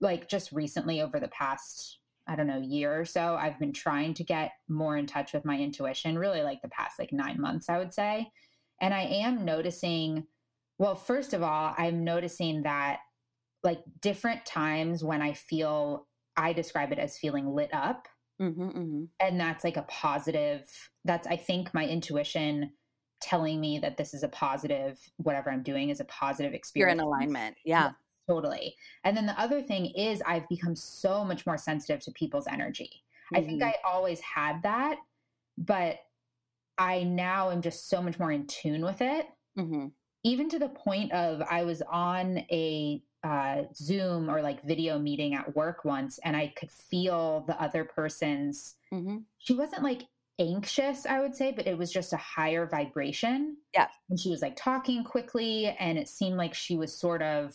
[0.00, 4.14] like just recently over the past I don't know year or so I've been trying
[4.14, 7.68] to get more in touch with my intuition really like the past like 9 months
[7.68, 8.30] I would say.
[8.80, 10.26] And I am noticing
[10.78, 13.00] well first of all I'm noticing that
[13.62, 18.08] like different times when I feel I describe it as feeling lit up
[18.40, 19.04] mm-hmm, mm-hmm.
[19.20, 20.68] and that's like a positive
[21.04, 22.70] that's i think my intuition
[23.20, 26.96] telling me that this is a positive whatever i'm doing is a positive experience.
[26.96, 27.92] you're in alignment yeah
[28.28, 32.46] totally and then the other thing is i've become so much more sensitive to people's
[32.46, 32.90] energy
[33.34, 33.66] i think Mhm.
[33.66, 34.98] i always had that
[35.58, 35.98] but
[36.78, 39.26] i now am just so much more in tune with it
[39.58, 39.88] mm-hmm.
[40.24, 45.34] even to the point of I was on a uh, Zoom or like video meeting
[45.34, 48.74] at work once, and I could feel the other person's.
[48.92, 49.18] Mm-hmm.
[49.38, 50.02] She wasn't like
[50.38, 53.56] anxious, I would say, but it was just a higher vibration.
[53.74, 53.88] Yeah.
[54.10, 57.54] and she was like talking quickly, and it seemed like she was sort of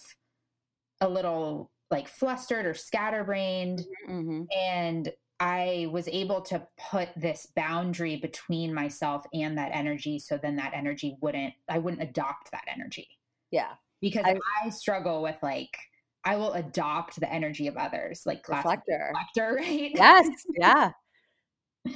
[1.02, 4.44] a little like flustered or scatterbrained, Mm-hmm.
[4.58, 10.56] and I was able to put this boundary between myself and that energy so then
[10.56, 13.08] that energy wouldn't I wouldn't adopt that energy
[13.52, 15.78] yeah because I- I, struggle with like
[16.26, 19.14] I will adopt the energy of others like reflector.
[19.14, 19.92] reflector right?
[19.94, 20.28] Yes
[20.60, 20.92] yeah.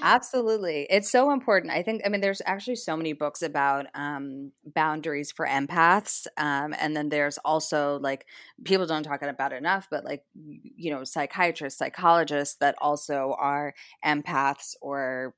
[0.01, 0.87] Absolutely.
[0.89, 1.73] It's so important.
[1.73, 6.73] I think i mean there's actually so many books about um boundaries for empaths um
[6.79, 8.25] and then there's also like
[8.63, 13.73] people don't talk about it enough but like you know psychiatrists psychologists that also are
[14.05, 15.33] empaths or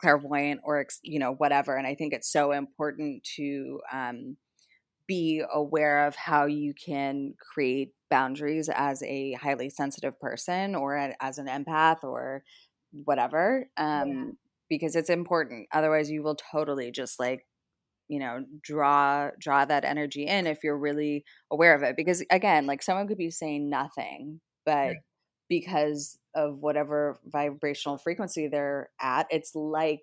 [0.00, 4.36] clairvoyant or you know whatever and i think it's so important to um
[5.08, 11.38] be aware of how you can create boundaries as a highly sensitive person or as
[11.38, 12.44] an empath or
[13.04, 14.36] whatever um
[14.70, 15.68] because it's important.
[15.72, 17.46] Otherwise you will totally just like
[18.08, 21.96] you know draw draw that energy in if you're really aware of it.
[21.96, 25.02] Because again like someone could be saying nothing but Right.
[25.48, 30.02] because of whatever vibrational frequency they're at it's like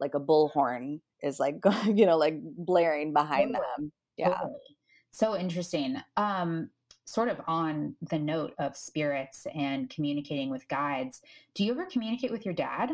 [0.00, 4.78] like a bullhorn is like you know like blaring behind them yeah Totally.
[5.10, 6.70] so interesting um
[7.06, 11.22] sort of on the note of spirits and communicating with guides
[11.54, 12.90] do you ever communicate with your dad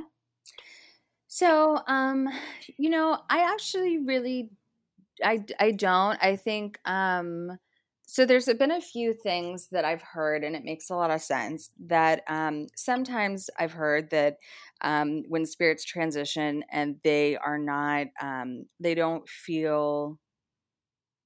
[1.28, 2.28] So, um,
[2.76, 4.50] you know, I actually really
[5.24, 6.18] I I don't.
[6.22, 7.59] I think um
[8.06, 11.22] so there's been a few things that I've heard and it makes a lot of
[11.22, 14.38] sense that um sometimes I've heard that
[14.83, 20.18] um when spirits transition and they are not um they don't feel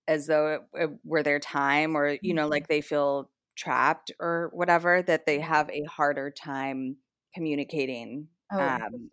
[0.08, 2.48] as though it, it were their time or you know Mhm.
[2.48, 6.96] like they feel trapped or whatever that they have a harder time
[7.34, 9.10] communicating oh um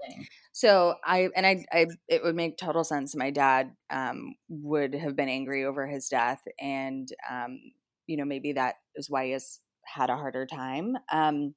[0.54, 3.16] so I and I, I it would make total sense.
[3.16, 7.60] My dad um, would have been angry over his death, and um,
[8.08, 10.98] you know maybe that is why he has had a harder time.
[11.12, 11.56] Um,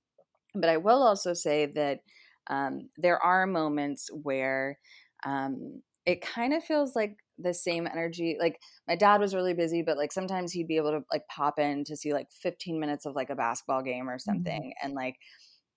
[0.54, 2.00] but I will also say that
[2.48, 4.78] um, there are moments where
[5.24, 8.36] um, it kind of feels like the same energy.
[8.38, 11.58] Like my dad was really busy, but like sometimes he'd be able to like pop
[11.58, 15.16] in to see like 15 minutes of like a basketball game or something, and like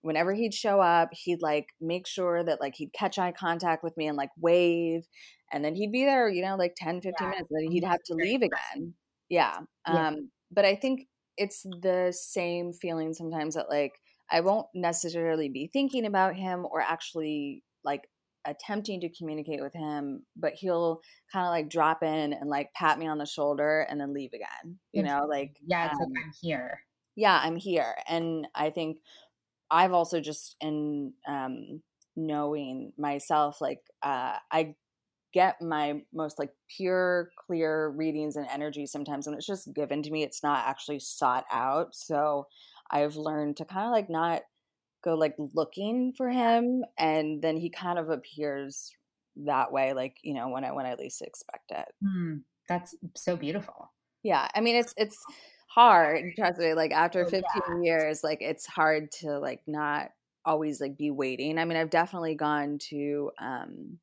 [0.01, 3.97] whenever he'd show up, he'd like make sure that like he'd catch eye contact with
[3.97, 5.07] me and like wave.
[5.51, 7.31] And then he'd be there, you know, like 10, 15 Yeah.
[7.31, 7.85] minutes, then he'd Mhm.
[7.85, 8.95] have to leave again.
[9.29, 9.61] Yeah.
[9.87, 10.07] Yeah.
[10.07, 13.93] Um, but I think it's the same feeling sometimes that like
[14.29, 18.09] I won't necessarily be thinking about him or actually like
[18.47, 22.97] attempting to communicate with him, but he'll kind of like drop in and like pat
[22.97, 24.79] me on the shoulder and then leave again.
[24.93, 26.79] You know, like yeah it's um, like i'm here
[27.17, 28.99] yeah i'm here and i think
[29.69, 31.81] i've also just in um
[32.15, 34.73] knowing myself like uh i
[35.33, 40.12] get my most like pure clear readings and energy sometimes when it's just given to
[40.12, 42.47] me it's not actually sought out so
[42.91, 44.43] i've learned to kind of like not
[45.08, 48.91] go like looking for him and then he kind of appears
[49.46, 51.88] that way like you know when i when i least expect it.
[52.04, 53.91] Mm, that's so beautiful.
[54.24, 55.17] Yeah i mean it's it's
[55.70, 57.82] hard trust me like after 15 yeah.
[57.82, 60.10] years like it's hard to like not
[60.43, 61.58] always like be waiting.
[61.60, 64.00] I mean i've definitely gone to um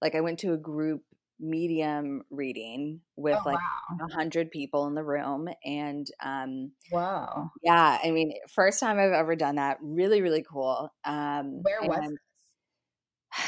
[0.00, 1.02] like I went to a group
[1.40, 4.08] medium reading with oh, like a wow.
[4.12, 9.36] hundred people in the room and um wow yeah i mean first time i've ever
[9.36, 12.12] done that really really cool um where was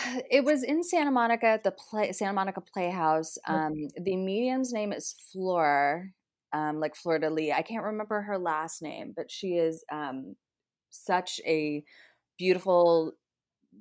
[0.31, 4.93] it was in santa monica at the play santa monica playhouse um the medium's name
[4.93, 6.11] is flor
[6.53, 10.37] um like florida lee i can't remember her last name but she is um
[10.91, 11.83] such a
[12.39, 13.15] beautiful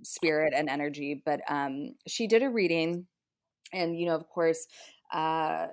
[0.03, 1.21] spirit and energy.
[1.23, 3.07] But um, she did a reading,
[3.73, 4.67] and you know, of course,
[5.13, 5.67] uh,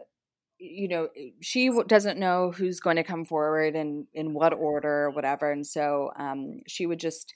[0.58, 5.04] you know, eh, she doesn't know who's going to come forward and in what order
[5.04, 7.34] or whatever, and so um, she would just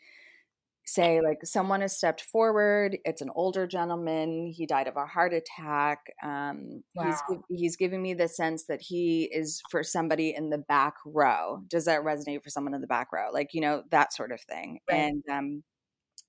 [0.90, 2.99] say like someone has stepped forward.
[3.05, 4.53] It's an older gentleman.
[4.55, 6.01] He died of a heart attack.
[6.23, 7.05] Um, wow.
[7.29, 11.62] he's he's giving me the sense that he is for somebody in the back row.
[11.68, 13.31] Does that resonate for someone in the back row?
[13.33, 14.96] Like you know that sort of thing right.
[14.96, 15.62] and um,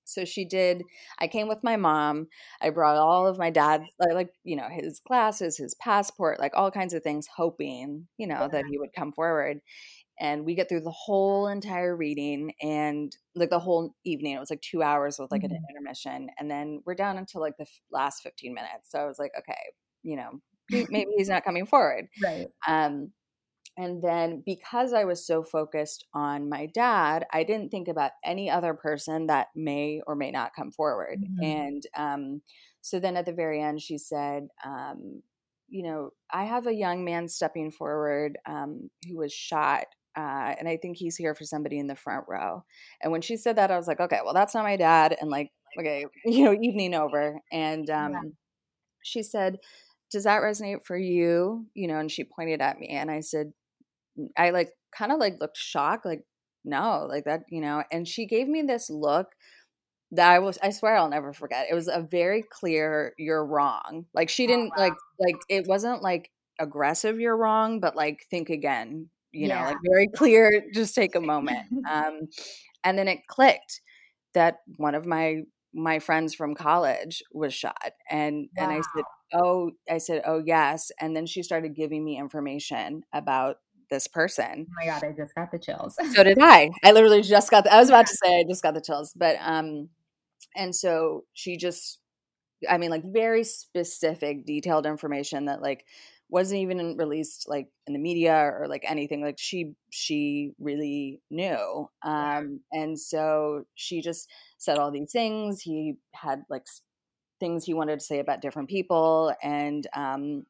[0.04, 0.82] so she did.
[1.18, 2.28] I came with my mom.
[2.60, 6.70] I brought all of my dad's, like, you know, his glasses, his passport, like all
[6.70, 9.60] kinds of things, hoping, you know, that he would come forward.
[10.20, 14.34] And we get through the whole entire reading and like the whole evening.
[14.34, 15.54] It was like two hours with like mm-hmm.
[15.54, 16.28] an intermission.
[16.38, 18.90] And then we're down until like the last 15 minutes.
[18.90, 19.58] So I was like, okay,
[20.02, 22.06] you know, maybe he's not coming forward.
[22.22, 22.46] Right.
[22.68, 23.12] Um,
[23.76, 28.50] and then because I was so focused on my dad, I didn't think about any
[28.50, 31.22] other person that may or may not come forward.
[31.22, 31.42] Mm-hmm.
[31.44, 32.42] And um,
[32.82, 35.22] so then at the very end, she said, um,
[35.68, 39.86] you know, I have a young man stepping forward um, who was shot.
[40.14, 42.64] Uh, and I think he's here for somebody in the front row.
[43.00, 45.16] And when she said that, I was like, okay, well, that's not my dad.
[45.18, 47.40] And like, okay, you know, evening over.
[47.50, 48.20] And um, yeah.
[49.02, 49.60] she said,
[50.10, 51.66] does that resonate for you?
[51.72, 53.54] You know, and she pointed at me and I said,
[54.36, 56.22] I like kind of like looked shocked, like,
[56.64, 59.28] no, like that, you know, and she gave me this look
[60.12, 61.66] that I was I swear I'll never forget.
[61.70, 64.06] It was a very clear you're wrong.
[64.14, 64.88] Like she oh, didn't oh, wow.
[64.88, 69.60] like like it wasn't like aggressive you're wrong, but like think again, you yeah.
[69.60, 71.66] know, like very clear, just take a moment.
[71.90, 72.28] um
[72.84, 73.80] and then it clicked
[74.34, 75.42] that one of my
[75.74, 78.64] my friends from college was shot and wow.
[78.64, 83.02] and I said, "Oh, I said, "Oh, yes." And then she started giving me information
[83.14, 83.56] about
[83.92, 84.66] this person.
[84.68, 85.96] Oh my god, I just got the chills.
[86.14, 86.70] so did I.
[86.82, 89.12] I literally just got the, I was about to say I just got the chills,
[89.14, 89.88] but um
[90.56, 91.98] and so she just
[92.68, 95.84] I mean like very specific detailed information that like
[96.28, 101.86] wasn't even released like in the media or like anything like she she really knew
[102.02, 106.64] um and so she just said all these things he had like
[107.38, 110.46] things he wanted to say about different people and um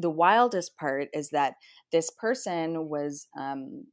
[0.00, 1.54] the wildest part is that
[1.92, 3.84] this person was um,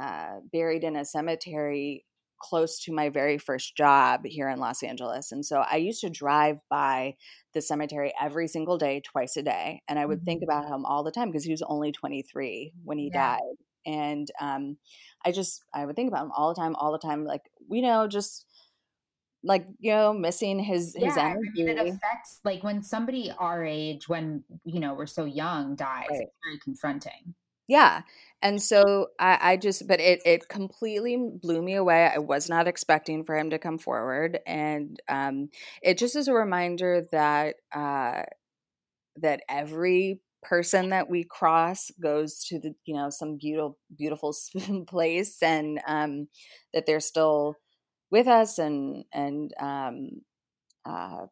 [0.00, 2.04] uh, buried in a cemetery
[2.40, 5.30] close to my very first job here in Los Angeles.
[5.30, 7.14] And so I used to drive by
[7.54, 9.82] the cemetery every single day, twice a day.
[9.88, 10.24] And I would mm-hmm.
[10.24, 13.36] think about him all the time because he was only 23 when he yeah.
[13.36, 13.56] died.
[13.86, 14.76] And um,
[15.24, 17.24] I just, I would think about him all the time, all the time.
[17.24, 18.46] Like, you know, just
[19.42, 21.62] like you know missing his his yeah, energy.
[21.62, 25.76] I mean, it affects like when somebody our age, when you know we're so young,
[25.76, 26.06] dies.
[26.10, 26.20] Right.
[26.22, 27.34] It's very confronting.
[27.68, 28.02] Yeah,
[28.42, 32.10] and so I, I just, but it it completely blew me away.
[32.12, 35.50] I was not expecting for him to come forward, and um,
[35.80, 38.22] it just is a reminder that uh,
[39.16, 44.34] that every person that we cross goes to the you know some beautiful beautiful
[44.88, 46.28] place and um
[46.72, 47.56] that they're still
[48.10, 50.22] with us and and um,
[50.84, 51.26] uh,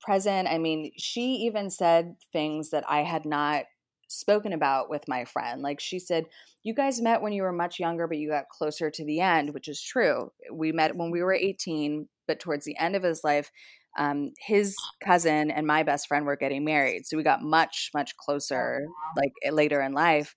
[0.00, 0.48] present.
[0.48, 3.64] I mean, she even said things that I had not
[4.08, 5.62] spoken about with my friend.
[5.62, 6.26] Like she said,
[6.62, 9.54] "You guys met when you were much younger, but you got closer to the end,"
[9.54, 10.30] which is true.
[10.52, 13.50] We met when we were eighteen, but towards the end of his life.
[13.98, 14.74] Um, his
[15.04, 18.86] cousin and my best friend were getting married, so we got much, much oh, closer,
[19.18, 20.34] like later in life.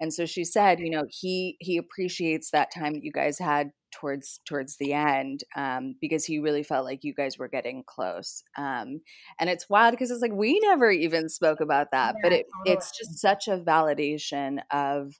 [0.00, 3.70] And so she said, you know, he he appreciates that time that you guys had
[3.98, 8.42] towards towards the end um, because he really felt like you guys were getting close.
[8.56, 9.00] Um,
[9.38, 12.46] and it's wild because it's like we never even spoke about that, yeah, but it
[12.52, 12.76] totally.
[12.76, 15.14] it's just such a validation of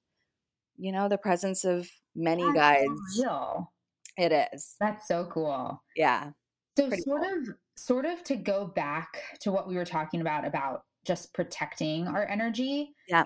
[0.76, 3.00] you know the presence of many That's guides.
[3.14, 3.68] So.
[4.16, 4.76] It is.
[4.80, 5.82] That's so cool.
[5.94, 6.30] Yeah.
[6.78, 7.38] So sort cool.
[7.38, 12.08] of sort of to go back to what we were talking about about just protecting
[12.08, 12.94] our energy.
[13.08, 13.24] Yeah.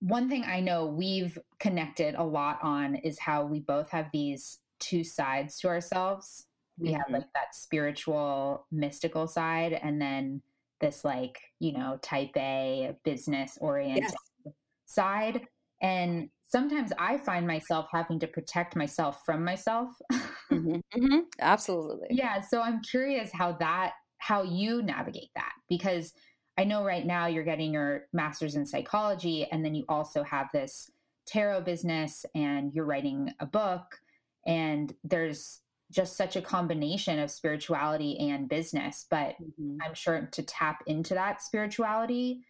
[0.00, 4.58] One thing I know we've connected a lot on is how we both have these
[4.82, 6.46] two sides to ourselves.
[6.78, 6.96] We mm-hmm.
[6.96, 10.42] have like that spiritual, mystical side, and then
[10.80, 14.04] this like, you know, type A business oriented
[14.44, 14.54] yes.
[14.86, 15.46] side.
[15.80, 19.88] And sometimes I find myself having to protect myself from myself.
[20.12, 20.74] mm-hmm.
[20.74, 21.20] Mm-hmm.
[21.40, 22.08] Absolutely.
[22.10, 22.40] Yeah.
[22.40, 26.12] So I'm curious how that, how you navigate that because
[26.58, 30.48] I know right now you're getting your master's in psychology and then you also have
[30.52, 30.90] this
[31.26, 33.98] tarot business and you're writing a book
[34.46, 39.76] and there's just such a combination of spirituality and business but mm-hmm.
[39.84, 42.40] i'm sure to tap into that spirituality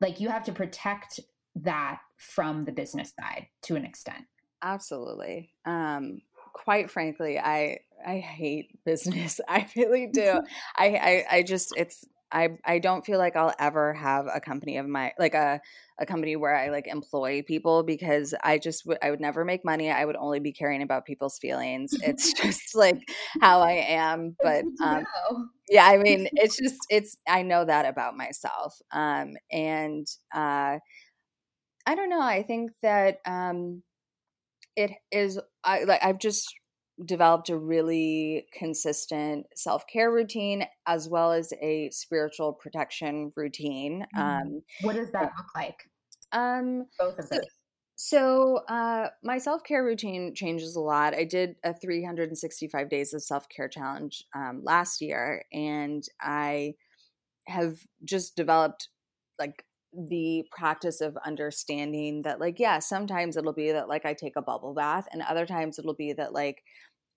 [0.00, 1.20] like you have to protect
[1.54, 4.24] that from the business side to an extent.
[4.62, 5.50] Absolutely.
[5.64, 6.20] Um
[6.52, 9.40] quite frankly i i hate business.
[9.48, 10.40] I really do.
[10.76, 14.76] I, I i just it's I I don't feel like I'll ever have a company
[14.76, 15.60] of my like a
[15.98, 19.64] a company where I like employ people because I just would I would never make
[19.64, 19.90] money.
[19.90, 21.92] I would only be caring about people's feelings.
[22.02, 23.00] It's just like
[23.40, 24.36] how I am.
[24.42, 25.04] But um,
[25.68, 28.76] yeah, I mean, it's just it's I know that about myself.
[28.92, 30.78] Um, and uh,
[31.86, 32.22] I don't know.
[32.22, 33.82] I think that um,
[34.76, 36.54] it is I like I've just
[37.04, 44.06] developed a really consistent self care routine as well as a spiritual protection routine.
[44.16, 44.20] Mm.
[44.20, 45.90] Um, what does that look like?
[46.32, 47.40] Um, Both of those.
[48.02, 51.14] So, uh, my self care routine changes a lot.
[51.14, 56.76] I did a 365 days of self care challenge um, last year, and I
[57.46, 58.88] have just developed
[59.38, 64.36] like the practice of understanding that, like, yeah, sometimes it'll be that, like, I take
[64.36, 66.62] a bubble bath, and other times it'll be that, like,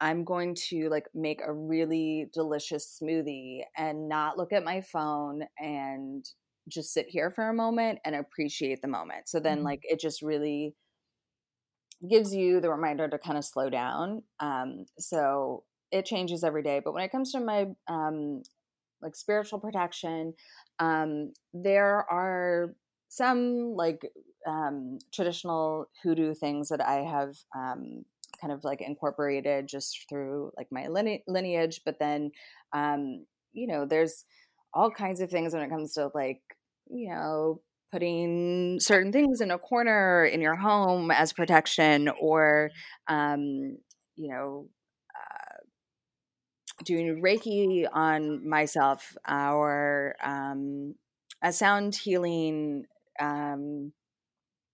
[0.03, 5.43] I'm going to like make a really delicious smoothie and not look at my phone
[5.57, 6.25] and
[6.67, 9.29] just sit here for a moment and appreciate the moment.
[9.29, 9.65] So then, mm-hmm.
[9.65, 10.75] like, it just really
[12.09, 14.23] gives you the reminder to kind of slow down.
[14.41, 16.81] Um, so it changes every day.
[16.83, 18.43] But when it comes to my um,
[19.01, 20.33] like spiritual protection,
[20.79, 22.75] um, there are
[23.07, 24.01] some like
[24.45, 28.03] um, traditional hoodoo things that I have um,
[28.43, 31.81] kind of like incorporated just through like my lineage.
[31.85, 32.31] But then,
[32.73, 34.25] um, you know, there's
[34.73, 36.41] all kinds of things when it comes to like,
[36.89, 42.71] you know, putting certain things in a corner in your home as protection or,
[43.07, 43.77] um,
[44.15, 44.67] you know,
[45.15, 45.57] uh,
[46.83, 50.95] doing Reiki on myself or um,
[51.41, 52.85] a sound healing,
[53.21, 53.93] um,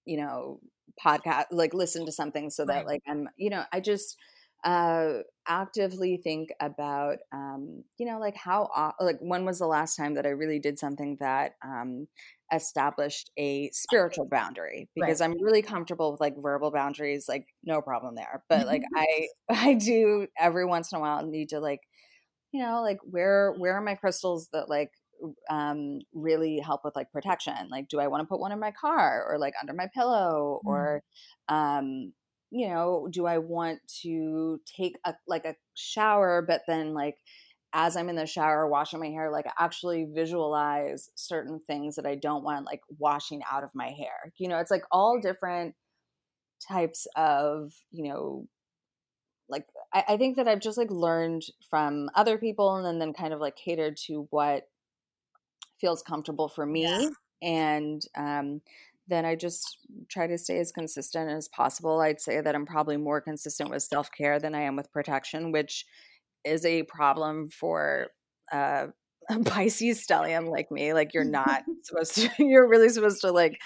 [0.05, 0.59] you know,
[1.03, 2.87] podcast like listen to something so that right.
[2.87, 4.17] like i'm you know i just
[4.65, 8.69] uh actively think about um you know like how
[8.99, 12.07] like when was the last time that i really did something that um
[12.51, 15.29] established a spiritual boundary because right.
[15.29, 19.73] i'm really comfortable with like verbal boundaries like no problem there but like i i
[19.75, 21.81] do every once in a while need to like
[22.51, 24.91] you know like where where are my crystals that like
[25.49, 27.69] um, really help with like protection.
[27.69, 30.61] Like, do I want to put one in my car or like under my pillow
[30.65, 30.69] mm.
[30.69, 31.03] or,
[31.47, 32.13] um,
[32.51, 37.15] you know, do I want to take a like a shower, but then like
[37.73, 42.15] as I'm in the shower washing my hair, like actually visualize certain things that I
[42.15, 44.33] don't want like washing out of my hair.
[44.37, 45.75] You know, it's like all different
[46.67, 48.47] types of, you know,
[49.49, 53.13] like I, I think that I've just like learned from other people and then, then
[53.13, 54.63] kind of like catered to what
[55.79, 56.83] feels comfortable for me.
[56.83, 57.09] Yeah.
[57.41, 58.61] And um,
[59.07, 59.77] then I just
[60.07, 61.99] try to stay as consistent as possible.
[61.99, 65.51] I'd say that I'm probably more consistent with self care than I am with protection,
[65.51, 65.85] which
[66.45, 68.07] is a problem for
[68.51, 68.87] uh,
[69.29, 70.93] a Pisces stellium like me.
[70.93, 72.29] Like you're not supposed to.
[72.39, 73.59] You're really supposed to like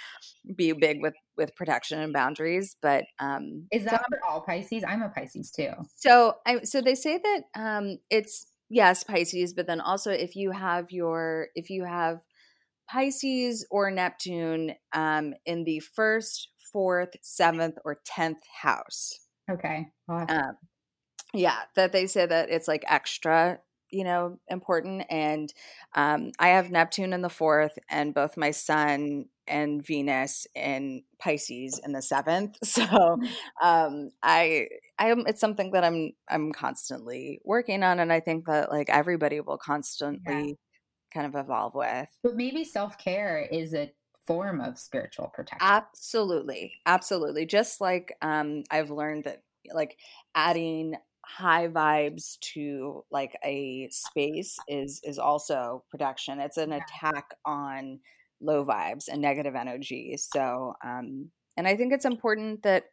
[0.56, 2.76] be big with with protection and boundaries.
[2.82, 4.84] But um, is that so, for all Pisces?
[4.88, 5.72] I'm a Pisces too.
[5.96, 10.52] So I so they say that um, it's yes pisces but then also if you
[10.52, 12.20] have your if you have
[12.90, 19.20] pisces or neptune um in the first fourth seventh or tenth house.
[19.50, 19.88] Okay.
[20.10, 20.58] Um,
[21.34, 23.60] yeah that they say that it's like extra
[23.92, 25.54] you know important and
[25.96, 31.80] um i have neptune in the fourth and both my sun and venus in pisces
[31.84, 32.58] in the seventh.
[32.64, 33.68] So mm-hmm.
[33.68, 34.68] um i
[34.98, 38.90] i am it's something that i'm i'm constantly working on and i think that like
[38.90, 40.54] everybody will constantly yeah.
[41.14, 42.08] kind of evolve with.
[42.24, 43.92] But maybe self-care is a
[44.26, 45.60] form of spiritual protection.
[45.62, 47.46] Absolutely absolutely.
[47.46, 49.98] Just like um i've learned that like
[50.36, 58.00] adding high vibes to like a space is is also production it's an attack on
[58.44, 62.86] low vibes and negative energy so um and i think it's important that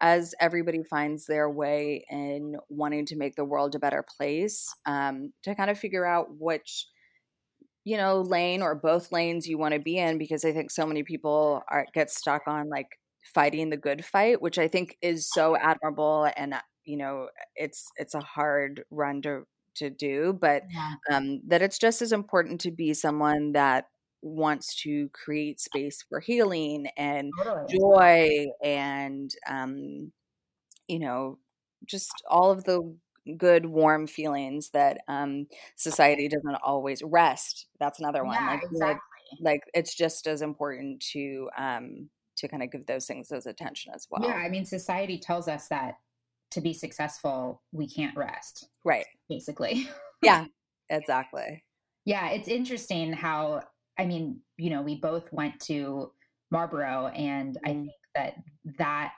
[0.00, 5.32] as everybody finds their way in wanting to make the world a better place um
[5.42, 6.86] to kind of figure out which
[7.84, 10.86] you know lane or both lanes you want to be in because i think so
[10.86, 12.88] many people are get stuck on like
[13.34, 18.14] fighting the good fight which i think is so admirable and you know it's it's
[18.14, 20.94] a hard run to to do but yeah.
[21.10, 23.86] um that it's just as important to be someone that
[24.24, 27.78] wants to create space for healing and totally.
[27.78, 30.12] joy and um
[30.88, 31.38] you know
[31.84, 32.96] just all of the
[33.38, 35.46] good warm feelings that um
[35.76, 38.84] society doesn't always rest that's another one yeah, like, exactly.
[38.84, 38.98] like
[39.40, 43.92] like it's just as important to um to kind of give those things those attention
[43.94, 45.94] as well yeah i mean society tells us that
[46.54, 48.68] to be successful, we can't rest.
[48.84, 49.06] Right.
[49.28, 49.88] Basically.
[50.22, 50.46] yeah,
[50.88, 51.64] exactly.
[52.04, 53.62] Yeah, it's interesting how,
[53.98, 56.12] I mean, you know, we both went to
[56.50, 57.60] Marlborough, and mm.
[57.64, 58.34] I think that
[58.78, 59.12] that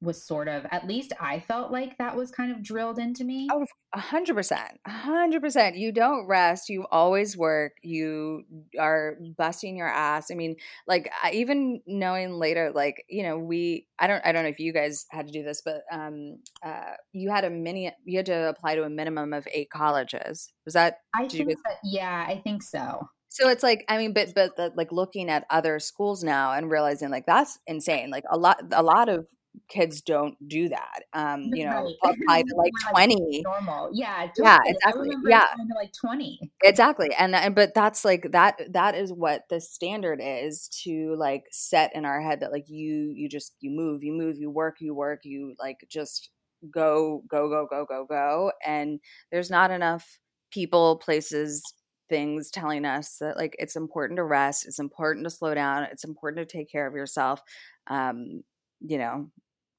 [0.00, 3.48] was sort of at least I felt like that was kind of drilled into me.
[3.50, 5.76] Oh, a hundred percent, a hundred percent.
[5.76, 6.68] You don't rest.
[6.68, 7.72] You always work.
[7.82, 8.44] You
[8.78, 10.30] are busting your ass.
[10.30, 10.56] I mean,
[10.86, 13.86] like even knowing later, like you know, we.
[13.98, 14.24] I don't.
[14.24, 17.44] I don't know if you guys had to do this, but um, uh, you had
[17.44, 17.90] a mini.
[18.04, 20.52] You had to apply to a minimum of eight colleges.
[20.64, 20.98] Was that?
[21.14, 21.48] I think.
[21.48, 23.08] That, yeah, I think so.
[23.38, 26.70] So it's like I mean, but but the, like looking at other schools now and
[26.70, 28.10] realizing like that's insane.
[28.10, 29.26] Like a lot a lot of
[29.68, 31.02] kids don't do that.
[31.12, 32.14] Um, you know, right.
[32.16, 33.42] apply to like twenty.
[33.44, 34.44] Normal, yeah, totally.
[34.44, 37.10] yeah, exactly, yeah, like twenty, exactly.
[37.16, 38.60] And and but that's like that.
[38.72, 43.12] That is what the standard is to like set in our head that like you
[43.14, 46.30] you just you move, you move, you work, you work, you like just
[46.72, 48.52] go go go go go go.
[48.66, 50.18] And there's not enough
[50.50, 51.62] people, places,
[52.08, 56.04] things telling us that like it's important to rest, it's important to slow down, it's
[56.04, 57.42] important to take care of yourself.
[57.86, 58.42] Um,
[58.80, 59.30] you know,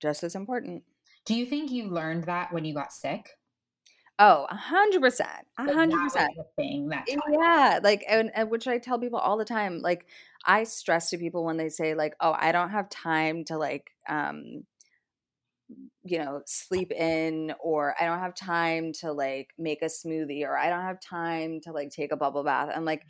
[0.02, 0.84] just as important.
[1.26, 3.38] Do you think you learned that when you got sick?
[4.22, 6.32] Oh, a hundred percent, a hundred percent.
[6.58, 9.80] Thing that yeah, like and, and which I tell people all the time.
[9.80, 10.08] Like
[10.46, 13.92] I stress to people when they say like, "Oh, I don't have time to like,
[14.10, 14.66] um,
[16.03, 20.57] you know, sleep in, or I don't have time to like make a smoothie, or
[20.57, 23.03] I don't have time to like take a bubble bath." I'm like,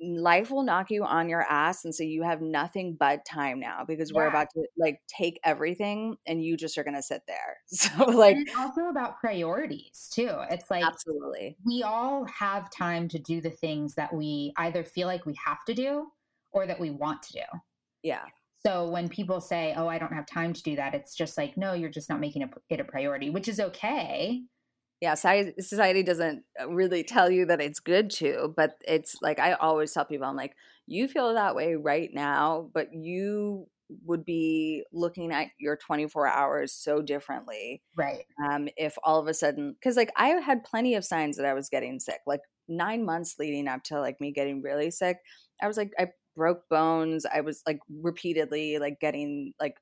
[0.00, 3.84] life will knock you on your ass and so you have nothing but time now
[3.86, 4.16] because yeah.
[4.16, 7.58] we're about to like take everything and you just are going to sit there.
[7.70, 10.32] So like and it's also about priorities too.
[10.50, 11.56] It's like absolutely.
[11.64, 15.64] we all have time to do the things that we either feel like we have
[15.66, 16.06] to do
[16.52, 17.58] or that we want to do.
[18.02, 18.24] Yeah
[18.64, 21.56] so when people say oh i don't have time to do that it's just like
[21.56, 24.42] no you're just not making it a priority which is okay.
[25.00, 29.52] Yeah society doesn't uh, really tell you that it's good to but it's like i
[29.52, 30.54] always tell people i'm like
[30.86, 33.66] you feel that way right now but you
[34.04, 38.24] would be looking at your 24 hours so differently right.
[38.46, 41.54] um if all of a sudden because like i had plenty of signs that i
[41.54, 45.16] was getting sick like nine months leading up to like me getting really sick
[45.62, 46.06] i was like i
[46.36, 49.76] broke bones i was like repeatedly like getting like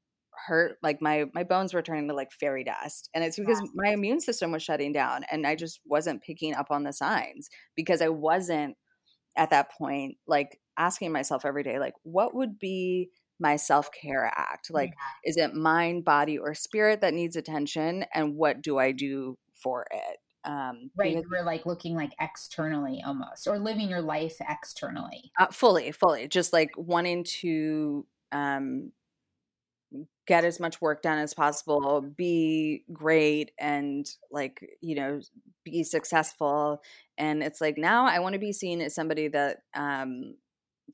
[0.46, 3.90] hurt like my my bones were turning to like fairy dust and it's because my
[3.90, 8.00] immune system was shutting down and i just wasn't picking up on the signs because
[8.00, 8.76] i wasn't
[9.36, 14.70] at that point like asking myself every day like what would be my self-care act?
[14.70, 15.30] Like yeah.
[15.30, 19.86] is it mind body or spirit that needs attention and what do i do for
[19.90, 25.32] it um right because, we're like looking like externally almost or living your life externally
[25.38, 28.92] uh, fully fully just like wanting to um
[30.28, 35.20] get as much work done as possible, be great and like, you know,
[35.64, 36.82] be successful.
[37.16, 40.34] And it's like now I want to be seen as somebody that um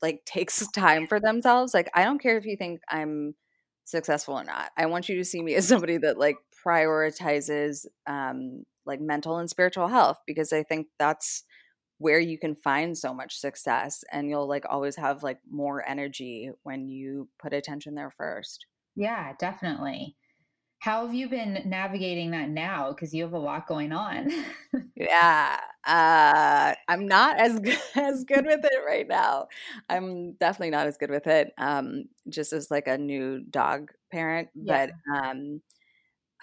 [0.01, 1.73] like takes time for themselves.
[1.73, 3.35] Like I don't care if you think I'm
[3.83, 4.71] successful or not.
[4.77, 9.49] I want you to see me as somebody that like prioritizes um like mental and
[9.49, 11.43] spiritual health because I think that's
[11.97, 16.51] where you can find so much success and you'll like always have like more energy
[16.63, 18.65] when you put attention there first.
[18.95, 20.15] Yeah, definitely.
[20.79, 22.89] How have you been navigating that now?
[22.89, 24.29] Because you have a lot going on.
[24.95, 29.47] yeah, uh, I'm not as good, as good with it right now.
[29.89, 31.53] I'm definitely not as good with it.
[31.57, 34.87] Um, just as like a new dog parent, yeah.
[35.07, 35.61] but um,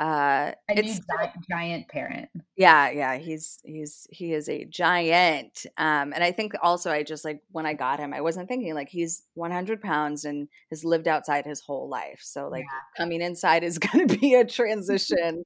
[0.01, 6.25] uh it's giant, giant parent yeah yeah he's he's he is a giant um and
[6.25, 9.23] i think also i just like when i got him i wasn't thinking like he's
[9.35, 13.03] 100 pounds and has lived outside his whole life so like yeah.
[13.05, 15.45] coming inside is going to be a transition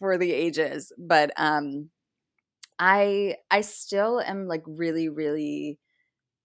[0.00, 0.92] for the ages.
[0.98, 1.90] But um,
[2.80, 5.78] I I still am like really really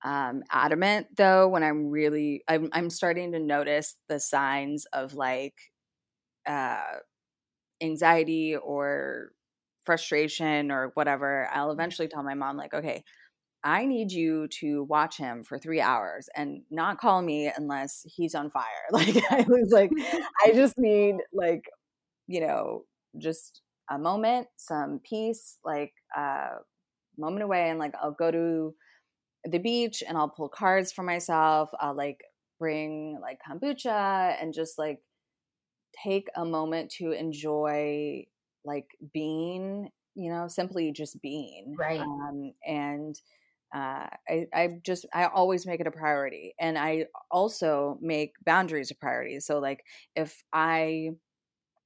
[0.04, 5.56] um, adamant though when I'm really I'm I'm starting to notice the signs of like
[6.46, 6.84] uh,
[7.86, 9.32] anxiety or
[9.86, 11.48] frustration or whatever.
[11.54, 11.80] I'll mm-hmm.
[11.80, 13.04] eventually tell my mom like, okay,
[13.64, 18.36] I need you to watch him for three hours and not call me unless he's
[18.36, 18.64] on fire.
[18.92, 19.92] Like I was like,
[20.46, 21.64] I just need like,
[22.28, 22.84] you know,
[23.18, 26.50] just a moment, some peace, like a uh,
[27.18, 28.74] moment away, and like I'll go to
[29.46, 31.70] the beach and I'll pull cards for myself.
[31.80, 32.20] I'll like
[32.60, 35.00] bring like kombucha and just like
[36.04, 38.26] take a moment to enjoy
[38.64, 41.76] like being, you know, simply just being.
[41.78, 42.00] Right.
[42.00, 43.16] Um, and
[43.74, 48.92] uh, I, I just I always make it a priority, and I also make boundaries
[48.92, 49.40] a priority.
[49.40, 49.84] So like
[50.16, 51.10] if I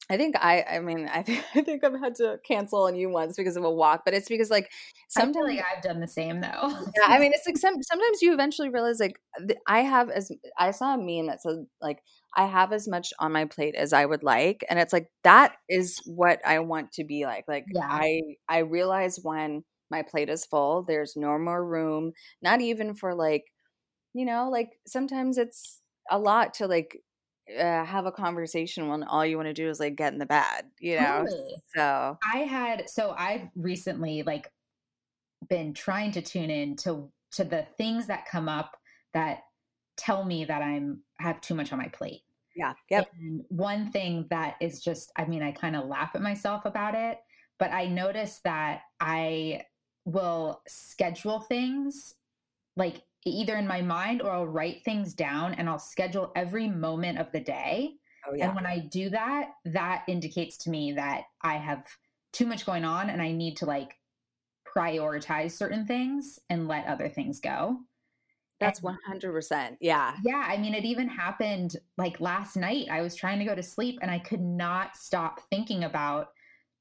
[0.09, 3.09] I think I I mean I think I think I've had to cancel on you
[3.09, 4.69] once because of a walk, but it's because like
[5.09, 6.69] sometimes like I've done the same though.
[6.97, 9.19] yeah, I mean it's like some, sometimes you eventually realize like
[9.67, 11.99] I have as I saw a meme that said like
[12.35, 15.55] I have as much on my plate as I would like, and it's like that
[15.67, 17.45] is what I want to be like.
[17.47, 17.87] Like yeah.
[17.89, 23.15] I I realize when my plate is full, there's no more room, not even for
[23.15, 23.45] like
[24.13, 26.99] you know like sometimes it's a lot to like
[27.57, 30.25] uh, have a conversation when all you want to do is like get in the
[30.25, 31.25] bed, you know?
[31.27, 31.55] Totally.
[31.75, 34.51] So I had, so I've recently like
[35.49, 38.77] been trying to tune in to, to the things that come up
[39.13, 39.39] that
[39.97, 42.21] tell me that I'm have too much on my plate.
[42.55, 42.73] Yeah.
[42.89, 43.11] Yep.
[43.19, 46.95] And one thing that is just, I mean, I kind of laugh at myself about
[46.95, 47.19] it,
[47.57, 49.63] but I notice that I
[50.05, 52.15] will schedule things
[52.75, 57.19] like either in my mind or I'll write things down and I'll schedule every moment
[57.19, 57.93] of the day.
[58.27, 58.47] Oh, yeah.
[58.47, 61.85] And when I do that, that indicates to me that I have
[62.31, 63.95] too much going on and I need to like
[64.75, 67.79] prioritize certain things and let other things go.
[68.59, 69.77] That's 100%.
[69.79, 70.15] Yeah.
[70.23, 70.45] Yeah.
[70.47, 72.87] I mean, it even happened like last night.
[72.91, 76.27] I was trying to go to sleep and I could not stop thinking about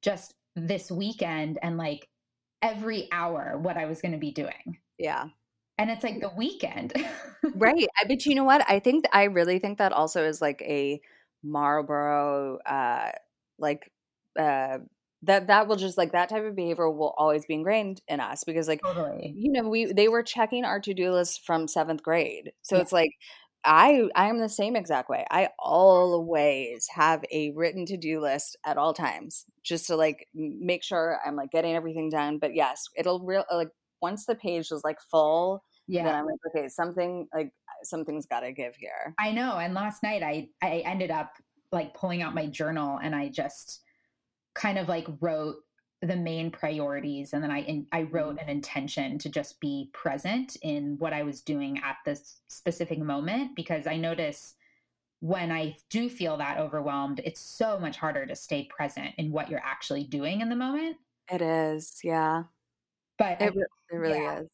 [0.02, 2.08] just this weekend and like
[2.62, 4.78] every hour what I was going to be doing.
[4.98, 5.26] Yeah
[5.78, 6.92] and it's like the weekend
[7.54, 10.60] right I but you know what i think i really think that also is like
[10.62, 11.00] a
[11.42, 13.10] Marlborough uh
[13.58, 13.90] like
[14.38, 14.78] uh
[15.22, 18.44] that that will just like that type of behavior will always be ingrained in us
[18.44, 19.34] because like totally.
[19.36, 22.52] you know we they were checking our to-do list from seventh grade.
[22.62, 22.82] So yeah.
[22.82, 23.10] it's like
[23.64, 25.24] i i am the same exact way.
[25.30, 31.18] I always have a written to-do list at all times just to like make sure
[31.26, 32.38] i'm like getting everything done.
[32.38, 36.04] But yes it'll real uh, like once the page is like full yeah.
[36.04, 37.50] Then i'm like okay something like
[37.82, 39.14] something's got to give here.
[39.18, 41.32] I know and last night i i ended up
[41.72, 43.82] like pulling out my journal and i just
[44.58, 45.56] kind of like wrote
[46.02, 48.44] the main priorities and then i in, i wrote mm-hmm.
[48.44, 53.54] an intention to just be present in what i was doing at this specific moment
[53.56, 54.54] because i notice
[55.20, 59.48] when i do feel that overwhelmed it's so much harder to stay present in what
[59.50, 60.96] you're actually doing in the moment
[61.32, 62.44] it is yeah
[63.16, 63.58] but it, I,
[63.92, 64.40] it really yeah.
[64.40, 64.48] is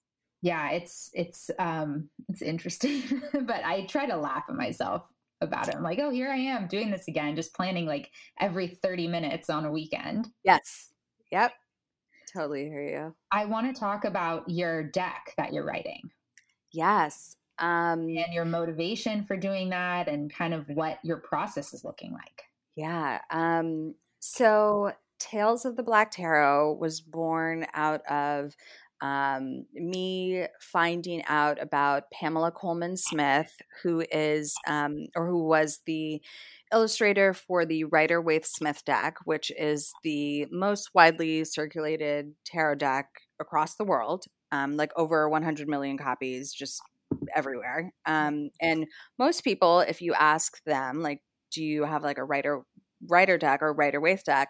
[0.44, 3.02] yeah, it's it's um it's interesting,
[3.32, 5.02] but I try to laugh at myself
[5.44, 5.76] about it.
[5.76, 9.48] I'm like, oh, here I am doing this again, just planning like every 30 minutes
[9.48, 10.28] on a weekend.
[10.42, 10.90] Yes.
[11.30, 11.52] Yep.
[12.32, 13.14] Totally hear you.
[13.30, 16.10] I want to talk about your deck that you're writing.
[16.72, 17.36] Yes.
[17.60, 22.12] Um and your motivation for doing that and kind of what your process is looking
[22.12, 22.42] like.
[22.74, 23.20] Yeah.
[23.30, 28.56] Um so Tales of the Black Tarot was born out of
[29.04, 33.52] um, me finding out about Pamela Colman Smith,
[33.82, 36.22] who is um, or who was the
[36.72, 43.08] illustrator for the Rider Waite Smith deck, which is the most widely circulated tarot deck
[43.38, 46.80] across the world, um, like over 100 million copies just
[47.36, 47.92] everywhere.
[48.06, 48.86] Um, and
[49.18, 51.20] most people, if you ask them, like,
[51.52, 52.62] do you have like a writer
[53.06, 54.48] writer deck or Rider Waite deck?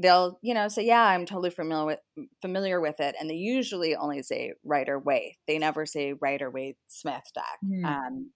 [0.00, 1.98] They'll you know say yeah i'm totally familiar with
[2.40, 6.78] familiar with it and they usually only say Rider Waite they never say Rider Waite
[6.88, 7.84] smith deck mm.
[7.84, 8.30] um,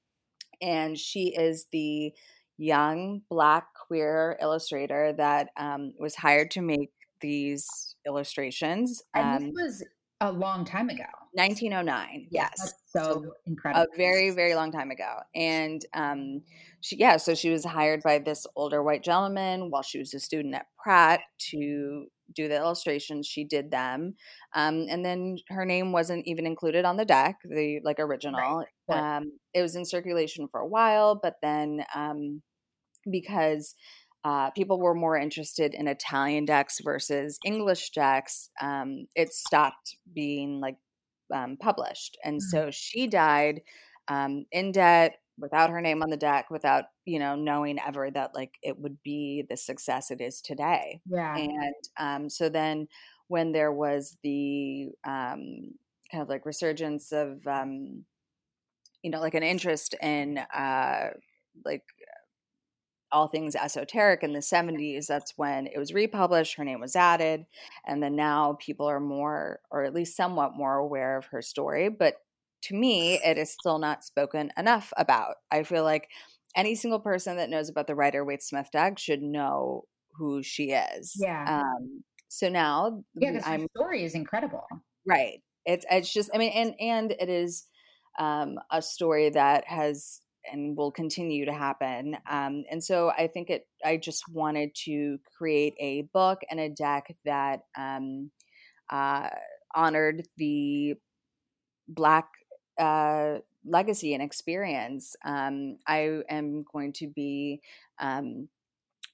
[0.61, 2.13] and she is the
[2.59, 6.91] young black queer illustrator that um, was hired to make
[7.21, 9.85] these illustrations and um, this was
[10.21, 11.05] a long time ago.
[11.33, 13.87] 1909 yes That's so, so incredible.
[13.93, 15.19] a very very long time ago.
[15.35, 16.41] And um
[16.81, 20.21] she yeah so she was hired by this older white gentleman while she was a
[20.21, 23.27] student at pratt to do the illustrations.
[23.27, 24.15] She did them
[24.55, 28.65] um and then her name wasn't even included on the deck the like original.
[28.89, 29.17] right.
[29.17, 32.41] um it was in circulation for a while but then um
[33.11, 33.75] because
[34.27, 40.59] uh, people were more interested in Italian decks versus English decks, um, it stopped being
[40.59, 40.75] like
[41.33, 42.19] um, published.
[42.25, 42.49] And mm-hmm.
[42.49, 43.61] so she died
[44.09, 48.35] um, in debt without her name on the deck, without you know knowing ever that
[48.35, 51.01] like it would be the success it is today.
[51.09, 51.37] Yeah.
[51.37, 52.89] And um, so then
[53.29, 55.75] when there was the um,
[56.11, 58.05] kind of like resurgence of um,
[59.05, 61.11] you know like an interest in uh,
[61.65, 61.85] like
[63.17, 67.47] all things esoteric in the 70s that's when it was republished her name was added
[67.87, 71.89] and then now people are more or at least somewhat more aware of her story
[71.89, 72.17] but
[72.61, 75.37] to me it is still not spoken enough about.
[75.51, 76.11] I feel like
[76.55, 79.85] any single person that knows about the Rider Waite Smith deck should know
[80.19, 81.63] who she is yeah.
[81.63, 84.67] um so now yeah her story is incredible.
[85.07, 85.43] Right.
[85.65, 87.65] It's it's just i mean and and it is
[88.19, 90.21] um a story that has
[90.51, 92.17] and will continue to happen.
[92.29, 93.67] Um, and so I think it.
[93.85, 98.31] I just wanted to create a book and a deck that um,
[98.91, 99.29] uh,
[99.75, 100.95] honored the
[101.89, 102.29] Black
[102.79, 105.17] uh, legacy and experience.
[105.25, 107.61] Um, I am going to be
[107.99, 108.49] um,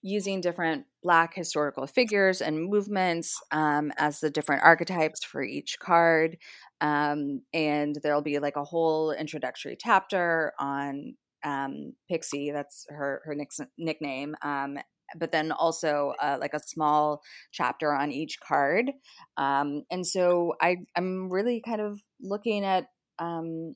[0.02, 6.36] using different Black historical figures and movements um, as the different archetypes for each card.
[6.80, 11.14] Um, and there'll be like a whole introductory chapter on
[11.44, 12.50] um, Pixie.
[12.52, 13.36] That's her her
[13.78, 14.36] nickname.
[14.42, 14.78] Um,
[15.16, 18.90] but then also uh, like a small chapter on each card.
[19.36, 22.86] Um, and so I I'm really kind of looking at
[23.18, 23.74] um,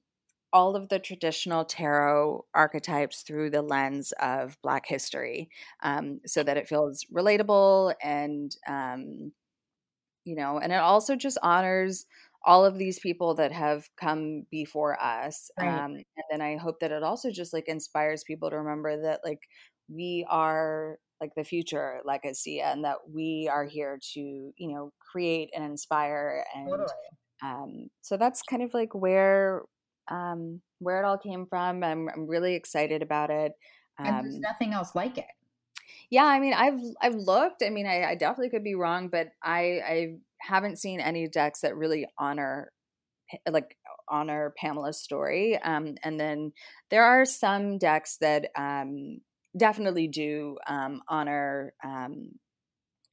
[0.53, 5.51] all of the traditional tarot archetypes through the lens of Black history,
[5.83, 9.33] um, so that it feels relatable and um,
[10.25, 12.05] you know, and it also just honors
[12.47, 15.69] all of these people that have come before us right.
[15.69, 19.21] um, and then i hope that it also just like inspires people to remember that
[19.25, 19.41] like
[19.89, 25.51] we are like the future legacy and that we are here to you know create
[25.55, 26.89] and inspire and totally.
[27.43, 29.63] um, so that's kind of like where
[30.09, 33.53] um, where it all came from i'm, I'm really excited about it
[33.99, 35.27] um, and there's um nothing else like it
[36.11, 39.29] yeah i mean i've i've looked i mean i, I definitely could be wrong but
[39.43, 40.17] i i
[40.47, 42.73] haven't seen any decks that really honor
[43.51, 43.77] like
[44.09, 45.59] honor Pamela's story.
[45.63, 46.53] Um, and then
[46.91, 49.19] there are some decks that um,
[49.59, 52.31] definitely do um, honor, um,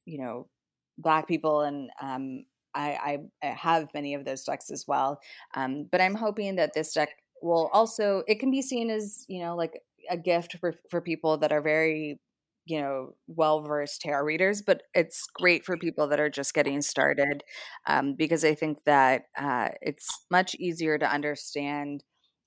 [0.04, 0.48] you know,
[0.96, 5.18] Black people, and um, I, I, have many of those decks as well.
[5.56, 7.08] Um, but I'm hoping that this deck
[7.42, 9.72] will also it can be seen as you know like
[10.08, 12.20] a gift for for people that are very
[12.66, 16.80] you know well versed tarot readers but it's great for people that are just getting
[16.80, 17.42] started
[17.86, 22.02] um, because i think that uh, it's much easier to understand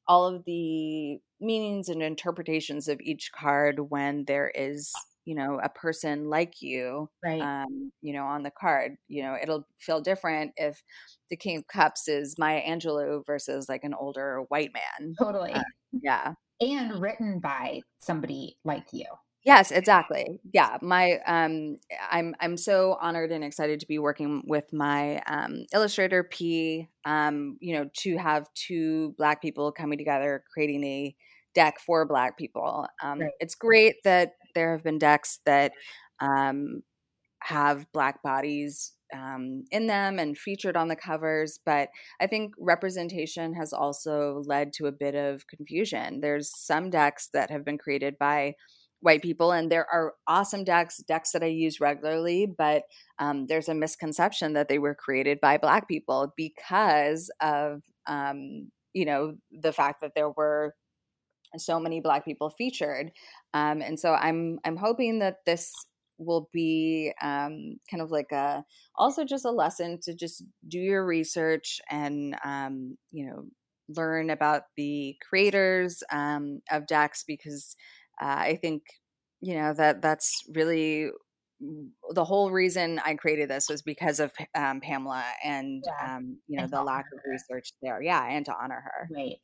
[0.07, 4.91] all of the meanings and interpretations of each card when there is
[5.25, 7.41] you know a person like you right.
[7.41, 8.93] um, you know on the card.
[9.09, 10.81] You know it'll feel different if
[11.29, 15.13] the king of cups is maya angelou versus like an older white man.
[15.19, 15.51] Totally.
[15.51, 15.61] Uh,
[15.91, 16.33] yeah.
[16.61, 19.05] And written by somebody like you
[19.43, 20.39] Yes, exactly.
[20.53, 21.77] Yeah, my um,
[22.11, 26.89] I'm I'm so honored and excited to be working with my um, illustrator P.
[27.05, 31.15] Um, you know, to have two Black people coming together, creating a
[31.55, 32.87] deck for Black people.
[33.01, 33.31] Um, right.
[33.39, 35.71] It's great that there have been decks that
[36.19, 36.81] um,
[37.43, 41.59] have Black bodies um, in them and featured on the covers.
[41.65, 46.19] But I think representation has also led to a bit of confusion.
[46.21, 48.55] There's some decks that have been created by
[49.07, 52.83] white people and there are awesome decks decks that i use regularly but
[53.19, 59.05] um, there's a misconception that they were created by black people because of um, you
[59.05, 60.73] know the fact that there were
[61.55, 63.11] so many black people featured.
[63.53, 65.71] Um, and so i'm i'm hoping that this
[66.19, 68.63] will be um, kind of like a
[68.95, 73.45] also just a lesson to just do your research and um, you know
[73.95, 77.75] learn about the creators um, of decks because
[78.21, 78.83] uh, I think
[79.41, 81.09] you know that that's really
[82.11, 86.15] the whole reason I created this was because of um, Pamela and yeah.
[86.15, 88.01] um, you know and the lack of research there.
[88.01, 89.09] Yeah, and to honor her.
[89.13, 89.37] Right.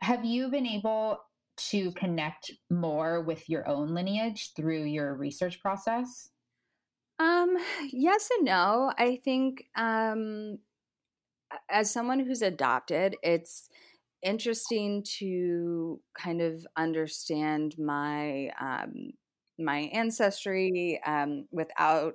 [0.00, 1.20] Have you been able
[1.56, 6.30] to connect more with your own lineage through your research process?
[7.18, 7.56] Um,
[7.90, 8.92] yes and no.
[8.98, 10.58] I think um,
[11.70, 13.68] as someone who's adopted, it's
[14.22, 19.12] interesting to kind of understand my um,
[19.58, 22.14] my ancestry um, without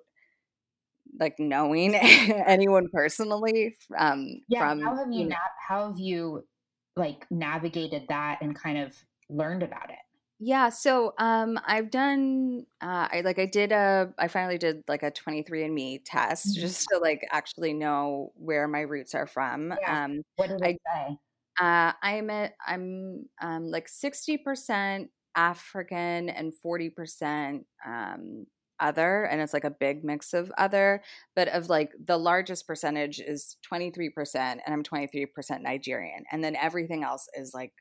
[1.19, 5.35] like knowing anyone personally um yeah from how have you, you know,
[5.67, 6.47] how have you
[6.95, 8.95] like navigated that and kind of
[9.29, 9.99] learned about it
[10.43, 15.03] Yeah, so um I've done uh I like I did a I finally did like
[15.03, 16.55] a 23andme test Mhm.
[16.55, 19.73] just to like actually know where my roots are from.
[19.79, 19.85] Yeah.
[19.85, 21.17] Um What did I say?
[21.61, 28.45] Uh I'm at I'm um like 60% African and 40% um
[28.81, 31.01] other and it's like a big mix of other,
[31.35, 36.23] but of like the largest percentage is 23% and I'm 23% Nigerian.
[36.31, 37.71] And then everything else is like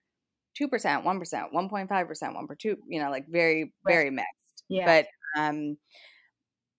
[0.61, 4.65] 2%, 1%, 1.5%, 1 per 2, you know, like very, very mixed.
[4.69, 4.85] Yeah.
[4.85, 5.79] But um,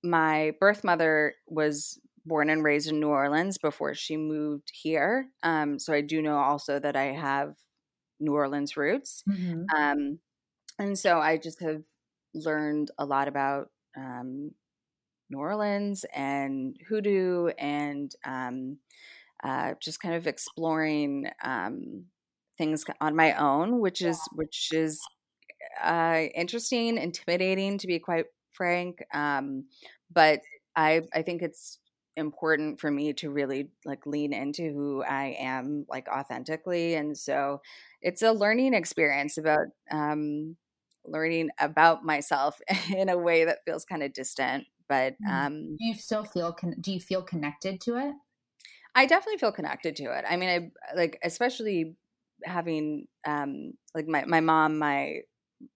[0.04, 5.30] my birth mother was born and raised in New Orleans before she moved here.
[5.44, 7.56] Um, so I do know also that I have
[8.20, 9.24] New Orleans roots.
[9.28, 9.66] Mhm.
[9.76, 10.20] Um,
[10.80, 11.84] and so I just have
[12.34, 14.52] learned a lot about um,
[15.30, 18.80] New Orleans and hoodoo and um,
[19.44, 22.08] uh, just kind of exploring um,
[22.58, 25.02] things on my own, which is which is
[25.82, 29.04] uh, interesting, intimidating to be quite frank.
[29.14, 29.68] Um,
[30.12, 30.42] but
[30.76, 31.80] I I think it's
[32.16, 37.62] important for me to really like lean into who I am like authentically, and so
[38.02, 40.58] it's a learning experience about um,
[41.06, 42.60] learning about myself
[42.96, 44.66] in a way that feels kind of distant.
[44.88, 45.30] But Mm.
[45.30, 48.16] um, Do you still feel con- do you feel connected to it?
[48.96, 50.26] I definitely feel connected to it.
[50.28, 51.96] I mean, I like especially
[52.44, 55.22] having um like my my mom, my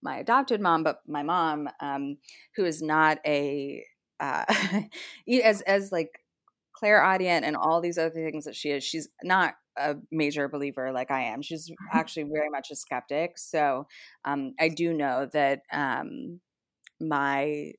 [0.02, 2.18] my adopted mom, but my mom um
[2.56, 3.84] who is not a
[4.20, 4.44] uh
[5.42, 6.20] as as like
[6.76, 11.10] clairaudient and all these other things that she is, she's not a major believer like
[11.10, 11.42] I am.
[11.42, 13.38] She's actually very much a skeptic.
[13.38, 13.86] So
[14.24, 16.40] um I do know that um
[17.00, 17.72] my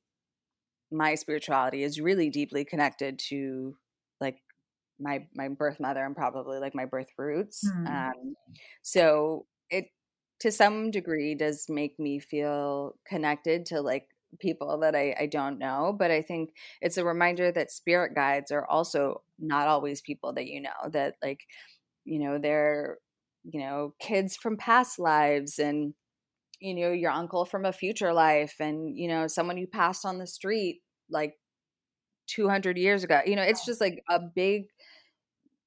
[0.90, 3.76] my spirituality is really deeply connected to
[4.20, 4.38] like
[5.00, 7.68] my my birth mother and probably like my birth roots.
[7.70, 7.86] Hmm.
[7.86, 8.34] Um,
[8.82, 9.86] so it
[10.40, 15.58] to some degree does make me feel connected to like people that I, I don't
[15.58, 15.94] know.
[15.98, 20.46] But I think it's a reminder that spirit guides are also not always people that
[20.46, 20.90] you know.
[20.90, 21.40] That like
[22.04, 22.98] you know they're
[23.44, 25.94] you know kids from past lives and
[26.60, 30.18] you know your uncle from a future life and you know someone you passed on
[30.18, 31.34] the street like
[32.26, 34.64] 200 years ago you know it's just like a big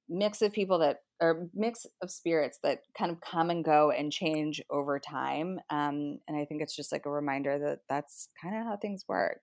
[0.10, 4.12] mix of people that or mix of spirits that kind of come and go and
[4.12, 8.56] change over time um and i think it's just like a reminder that that's kind
[8.56, 9.42] of how things work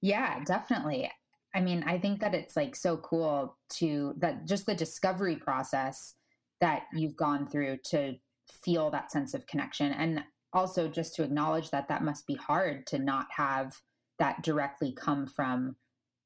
[0.00, 1.10] Yeah, definitely.
[1.54, 6.14] I mean, I think that it's like so cool to that just the discovery process
[6.60, 8.16] that you've gone through to
[8.62, 12.86] feel that sense of connection and also just to acknowledge that that must be hard
[12.86, 13.80] to not have
[14.18, 15.76] that directly come from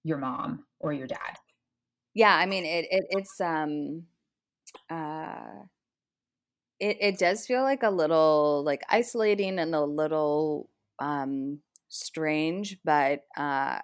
[0.05, 1.39] your mom or your dad.
[2.15, 4.07] yeah i mean it, it it's um
[4.91, 5.65] uh
[6.79, 13.25] it, it does feel like a little like isolating and a little um strange but
[13.37, 13.81] uh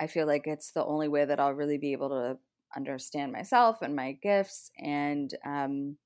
[0.00, 2.38] i feel like it's the only way that i'll really be able to
[2.76, 5.98] understand myself and my gifts and um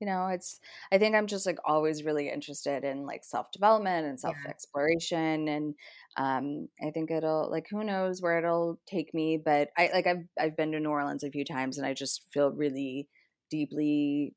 [0.00, 0.60] you know it's
[0.92, 5.48] i think i'm just like always really interested in like self development and self exploration
[5.48, 5.74] and
[6.16, 10.24] um i think it'll like who knows where it'll take me but i like i've
[10.38, 13.08] i've been to new orleans a few times and i just feel really
[13.50, 14.34] deeply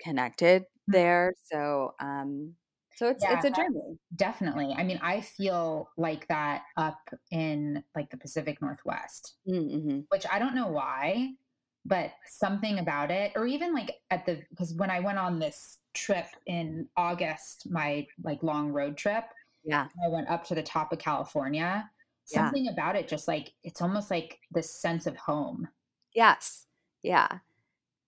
[0.00, 0.92] connected Mhm.
[0.92, 2.54] there so um
[2.96, 4.74] so it's Yeah, it's a journey Definitely.
[4.76, 6.98] I mean, I feel like that up
[7.30, 9.36] in like the Pacific Northwest.
[9.48, 10.00] mm-hmm.
[10.10, 11.32] which I don't know why,
[11.86, 15.78] but something about it, or even like at the because when I went on this
[15.94, 19.24] trip in August, my like long road trip,
[19.64, 21.90] yeah I went up to the top of California.
[22.30, 22.44] Yeah.
[22.44, 25.68] Something about it, just like it's almost like this sense of home.
[26.14, 26.66] yes
[27.02, 27.38] yeah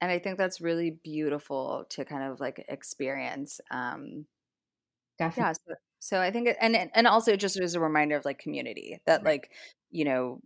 [0.03, 4.27] and i think that's really beautiful to kind of like experience um
[5.19, 5.45] Definitely.
[5.45, 8.39] yeah so, so i think it, and and also just as a reminder of like
[8.39, 9.33] community that Right.
[9.33, 9.51] like
[9.91, 10.41] you know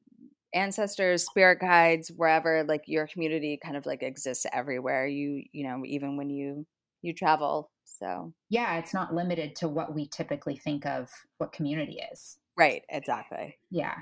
[0.54, 5.82] ancestors spirit guides wherever like your community kind of like exists everywhere you you know
[5.84, 6.66] even when you
[7.02, 12.00] you travel so Yeah, it's not limited to what we typically think of what community
[12.12, 12.38] is.
[12.56, 13.96] right exactly Yeah.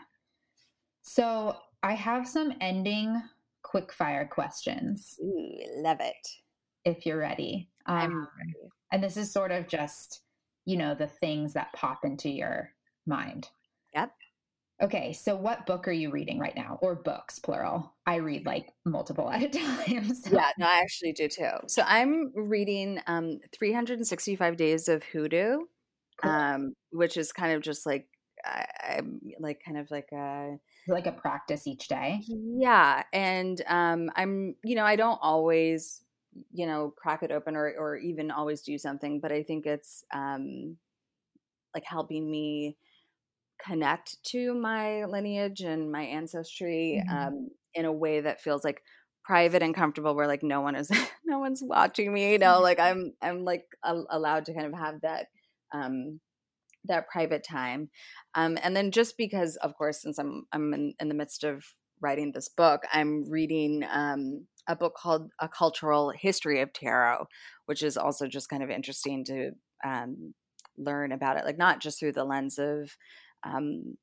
[1.03, 3.23] So I have some ending
[3.65, 6.29] quick fire questions Ooh, love it
[6.85, 7.69] if you're ready.
[7.87, 8.55] Um, i'm ready
[8.93, 10.21] And this is sort of just,
[10.67, 12.71] you know, the things that pop into your
[13.07, 13.49] mind.
[13.95, 14.13] Yep.
[14.83, 16.79] Okay, so what book are you reading right now?
[16.83, 17.95] Or books, plural.
[18.07, 20.15] I read like multiple at a time.
[20.15, 20.31] So.
[20.33, 25.59] yeah no i actually do too so i'm reading um 365 days of hoodoo
[26.23, 26.31] Cool.
[26.31, 28.07] um which is kind of just like
[28.45, 28.67] I,
[28.99, 30.57] i'm like kind of like a
[30.89, 32.21] like a practice each day.
[32.29, 36.03] yeah and um i'm you know i don't always
[36.53, 40.05] you know crack it open or or even always do something but i think it's
[40.13, 40.77] um
[41.75, 42.77] like helping me
[43.65, 47.17] connect to my lineage and my ancestry mm-hmm.
[47.17, 48.83] um, in a way that feels like
[49.25, 50.91] private and comfortable where like no one is
[51.25, 54.79] no one's watching me you know like i'm i'm like a- allowed to kind of
[54.79, 55.27] have that
[55.73, 56.21] um
[56.85, 57.89] that private time
[58.35, 61.65] um and then just because of course since i'm i'm in, in the midst of
[62.01, 67.27] writing this book i'm reading um a book called a cultural history of tarot
[67.67, 69.51] which is also just kind of interesting to
[69.85, 70.35] um
[70.77, 72.97] learn about it like not just through the lens of
[73.45, 73.97] um,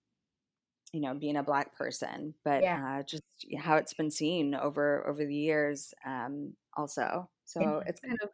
[0.94, 3.00] you know being a black person but yeah.
[3.00, 3.24] uh, just
[3.58, 8.30] how it's been seen over over the years um, also so it's kind of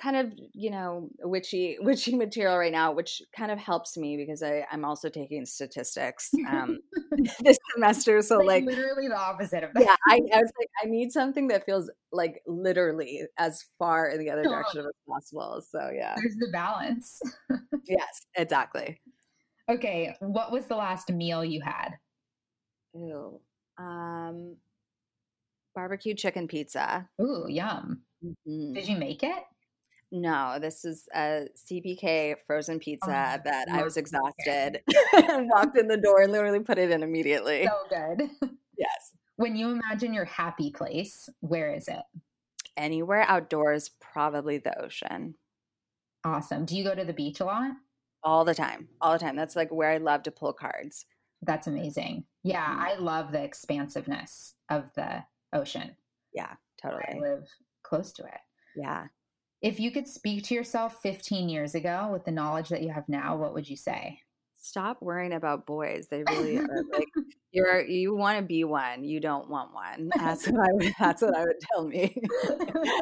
[0.00, 4.42] kind of you know witchy witchy material right now which kind of helps me because
[4.42, 6.80] I, i'm also taking statistics um,
[7.40, 10.68] this semester so like, like, literally the opposite of that yeah I, I, was like
[10.82, 15.62] i need something that feels like literally as far in the other direction as possible
[15.70, 17.20] so yeah there's the balance
[17.86, 19.00] yes exactly
[19.70, 21.92] Okay, what was the last meal you had?
[22.92, 23.40] Ew.
[23.78, 24.56] Um,
[25.74, 27.08] barbecue chicken pizza.
[27.20, 28.02] Ooh, yum.
[28.24, 28.74] Mm-hmm.
[28.74, 29.42] Did you make it?
[30.16, 34.80] No, this is a CPK frozen pizza oh, that I was exhausted
[35.12, 37.66] and walked in the door and literally put it in immediately.
[37.66, 38.30] So good.
[38.76, 39.12] Yes.
[39.36, 42.02] When you imagine your happy place, where is it?
[42.76, 45.36] Anywhere outdoors, probably the ocean.
[46.24, 46.64] Awesome.
[46.64, 47.70] Do you go to the beach a lot?
[48.24, 51.04] all the time all the time that's like where i love to pull cards
[51.42, 52.80] that's amazing yeah mm-hmm.
[52.80, 55.94] i love the expansiveness of the ocean
[56.32, 57.46] yeah totally i live
[57.82, 58.40] close to it
[58.74, 59.04] yeah
[59.64, 63.08] if you could speak to yourself 15 years ago with the knowledge that you have
[63.08, 64.20] now what would you say
[64.58, 67.08] stop worrying about boys they really are like
[67.52, 71.22] you're you want to be one you don't want one that's what i would that's
[71.22, 72.16] what i would tell me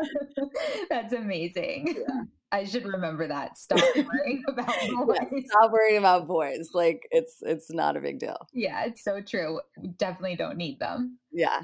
[0.90, 2.22] that's amazing yeah.
[2.54, 3.56] I should remember that.
[3.56, 5.16] Stop worrying about boys.
[5.32, 6.68] Yeah, stop worrying about boys.
[6.74, 8.36] Like it's it's not a big deal.
[8.52, 9.58] Yeah, it's so true.
[9.80, 11.18] We definitely don't need them.
[11.32, 11.62] Yeah.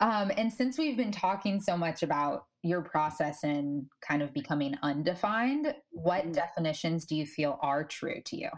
[0.00, 4.74] Um, and since we've been talking so much about your process and kind of becoming
[4.82, 6.32] undefined, what mm-hmm.
[6.32, 8.50] definitions do you feel are true to you?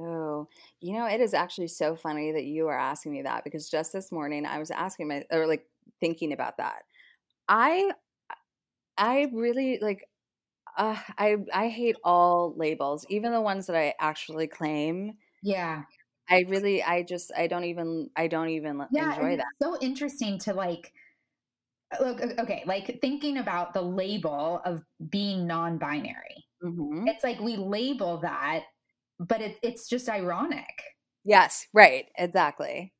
[0.00, 0.48] Oh,
[0.80, 3.92] you know, it is actually so funny that you are asking me that because just
[3.92, 5.66] this morning I was asking my or like
[6.00, 6.82] thinking about that.
[7.48, 7.90] I
[8.96, 10.08] I really like
[10.76, 15.14] uh, I I hate all labels, even the ones that I actually claim.
[15.42, 15.82] Yeah.
[16.30, 19.46] I really I just I don't even I don't even yeah, enjoy that.
[19.60, 20.92] so interesting to like
[22.00, 26.44] look okay, like thinking about the label of being non-binary.
[26.62, 27.08] Mm-hmm.
[27.08, 28.64] It's like we label that,
[29.18, 30.82] but it, it's just ironic.
[31.24, 32.92] Yes, right, exactly.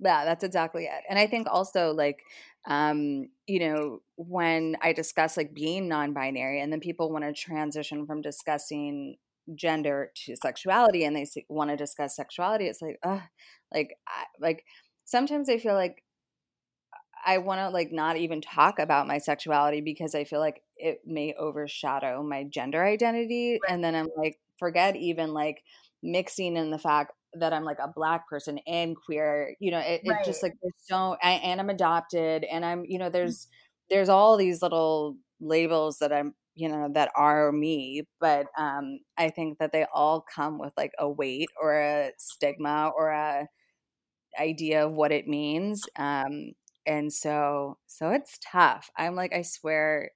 [0.00, 1.04] Yeah, that's exactly it.
[1.08, 2.18] And I think also like
[2.66, 8.06] um, you know, when I discuss like being non-binary, and then people want to transition
[8.06, 9.16] from discussing
[9.54, 13.20] gender to sexuality, and they want to discuss sexuality, it's like, uh,
[13.72, 14.64] like, I, like
[15.04, 16.02] sometimes I feel like
[17.24, 21.00] I want to like not even talk about my sexuality because I feel like it
[21.06, 23.72] may overshadow my gender identity, right.
[23.72, 25.62] and then I'm like, forget even like
[26.02, 30.02] mixing in the fact that I'm like a black person and queer, you know, it,
[30.06, 30.20] right.
[30.20, 33.12] it just like there's so I, and I'm adopted and I'm, you know, mm.
[33.12, 33.48] there's
[33.90, 39.30] there's all these little labels that I'm, you know, that are me, but um I
[39.30, 43.48] think that they all come with like a weight or a stigma or a
[44.38, 45.82] idea of what it means.
[45.96, 46.52] Um
[46.86, 48.90] and so so it's tough.
[48.96, 50.10] I'm like I swear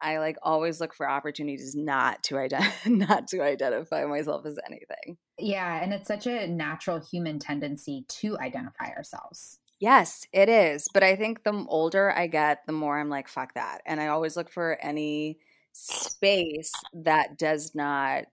[0.00, 5.18] I like always look for opportunities not to ident- not to identify myself as anything.
[5.38, 9.58] Yeah, and it's such a natural human tendency to identify ourselves.
[9.78, 10.86] Yes, it is.
[10.92, 13.80] But I think the older I get, the more I'm like, fuck that.
[13.86, 15.38] And I always look for any
[15.72, 18.24] space that does not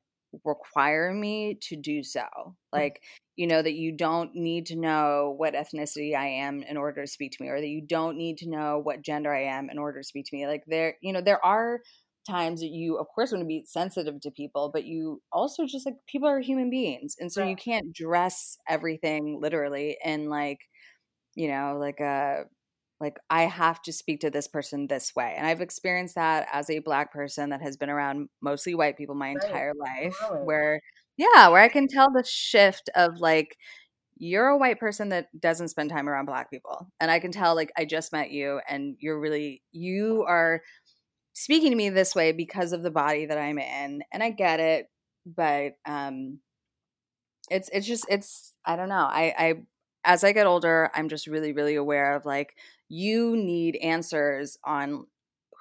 [0.45, 2.21] require me to do so.
[2.21, 2.53] Mm.
[2.71, 3.01] Like,
[3.35, 7.11] you know, that you don't need to know what ethnicity I am in order to
[7.11, 9.77] speak to me, or that you don't need to know what gender I am in
[9.77, 10.47] order to speak to me.
[10.47, 11.81] Like, there, you know, there are
[12.29, 15.85] times that you, of course, want to be sensitive to people, but you also just
[15.85, 17.15] like people are human beings.
[17.19, 20.59] And so you can't dress everything literally in like,
[21.35, 22.43] you know, like a,
[23.00, 25.36] like I have to speak to this person this way.
[25.38, 29.16] And I've experienced that as a black person that has been around mostly white people
[29.16, 30.06] my entire right.
[30.06, 30.45] life really?
[30.45, 30.82] where
[31.18, 33.58] yeah, where I can tell the shift of like
[34.18, 36.91] you're a white person that doesn't spend time around black people.
[37.00, 40.62] And I can tell like I just met you and you're really you are
[41.34, 44.02] speaking to me this way because of the body that I'm in.
[44.12, 44.88] And I get it,
[45.26, 46.39] but um
[47.50, 48.95] it's it's just it's I don't know.
[48.95, 49.54] I I
[50.08, 52.55] as I get older, I'm just really really aware of like
[52.89, 55.05] you need answers on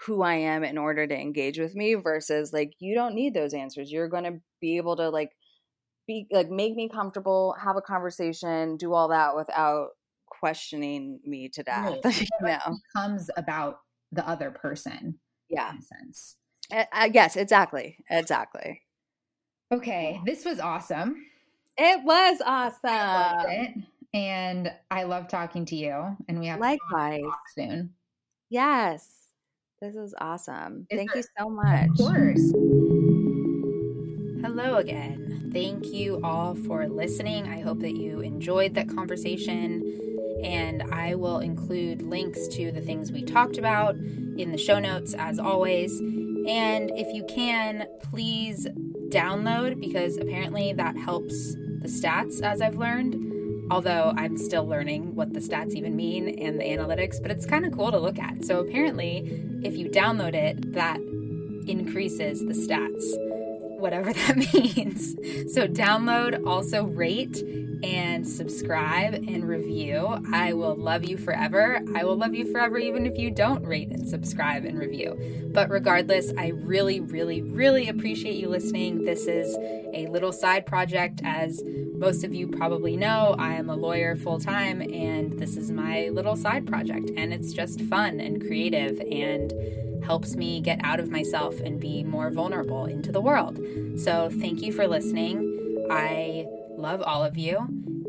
[0.05, 3.55] who I am in order to engage with me versus like you don't need those
[3.55, 3.90] answers.
[3.90, 5.32] You're going to be able to like
[6.07, 9.88] be like make me comfortable, have a conversation, do all that without
[10.26, 11.99] questioning me to death.
[12.05, 12.20] Right.
[12.20, 12.78] you know?
[12.94, 13.80] becomes about
[14.12, 15.18] the other person.
[15.51, 15.72] Yeah.
[15.80, 16.36] Sense.
[16.70, 17.99] Uh, uh, yes, exactly.
[18.11, 18.82] Exactly.
[19.72, 21.26] Okay, this was awesome.
[21.76, 23.86] It was awesome.
[24.16, 26.16] And I love talking to you.
[26.26, 27.20] And we have likewise
[27.54, 27.90] soon.
[28.48, 29.06] Yes.
[29.82, 30.86] This is awesome.
[30.88, 31.90] Is Thank there, you so much.
[31.90, 32.52] Of course.
[34.42, 35.50] Hello again.
[35.52, 37.46] Thank you all for listening.
[37.46, 39.82] I hope that you enjoyed that conversation.
[40.42, 45.12] And I will include links to the things we talked about in the show notes,
[45.12, 46.00] as always.
[46.00, 48.66] And if you can, please
[49.10, 53.25] download because apparently that helps the stats, as I've learned
[53.70, 57.64] although I'm still learning what the stats even mean and the analytics, but it's kind
[57.64, 58.44] of cool to look at.
[58.44, 61.00] So apparently, if you download it, that
[61.66, 63.04] increases the stats,
[63.78, 65.14] whatever that means.
[65.52, 67.42] So download, also rate
[67.82, 70.22] and subscribe and review.
[70.32, 71.80] I will love you forever.
[71.94, 75.50] I will love you forever even if you don't rate and subscribe and review.
[75.52, 79.04] But regardless, I really, really, really appreciate you listening.
[79.04, 79.56] This is
[79.94, 81.62] a little side project as
[81.98, 86.10] most of you probably know, I am a lawyer full time, and this is my
[86.10, 87.10] little side project.
[87.16, 89.52] And it's just fun and creative and
[90.04, 93.58] helps me get out of myself and be more vulnerable into the world.
[93.98, 95.86] So, thank you for listening.
[95.90, 96.46] I
[96.76, 97.66] love all of you,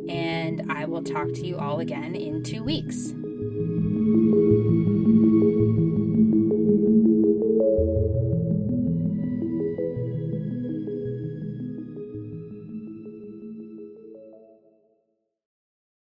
[0.10, 3.14] and I will talk to you all again in two weeks.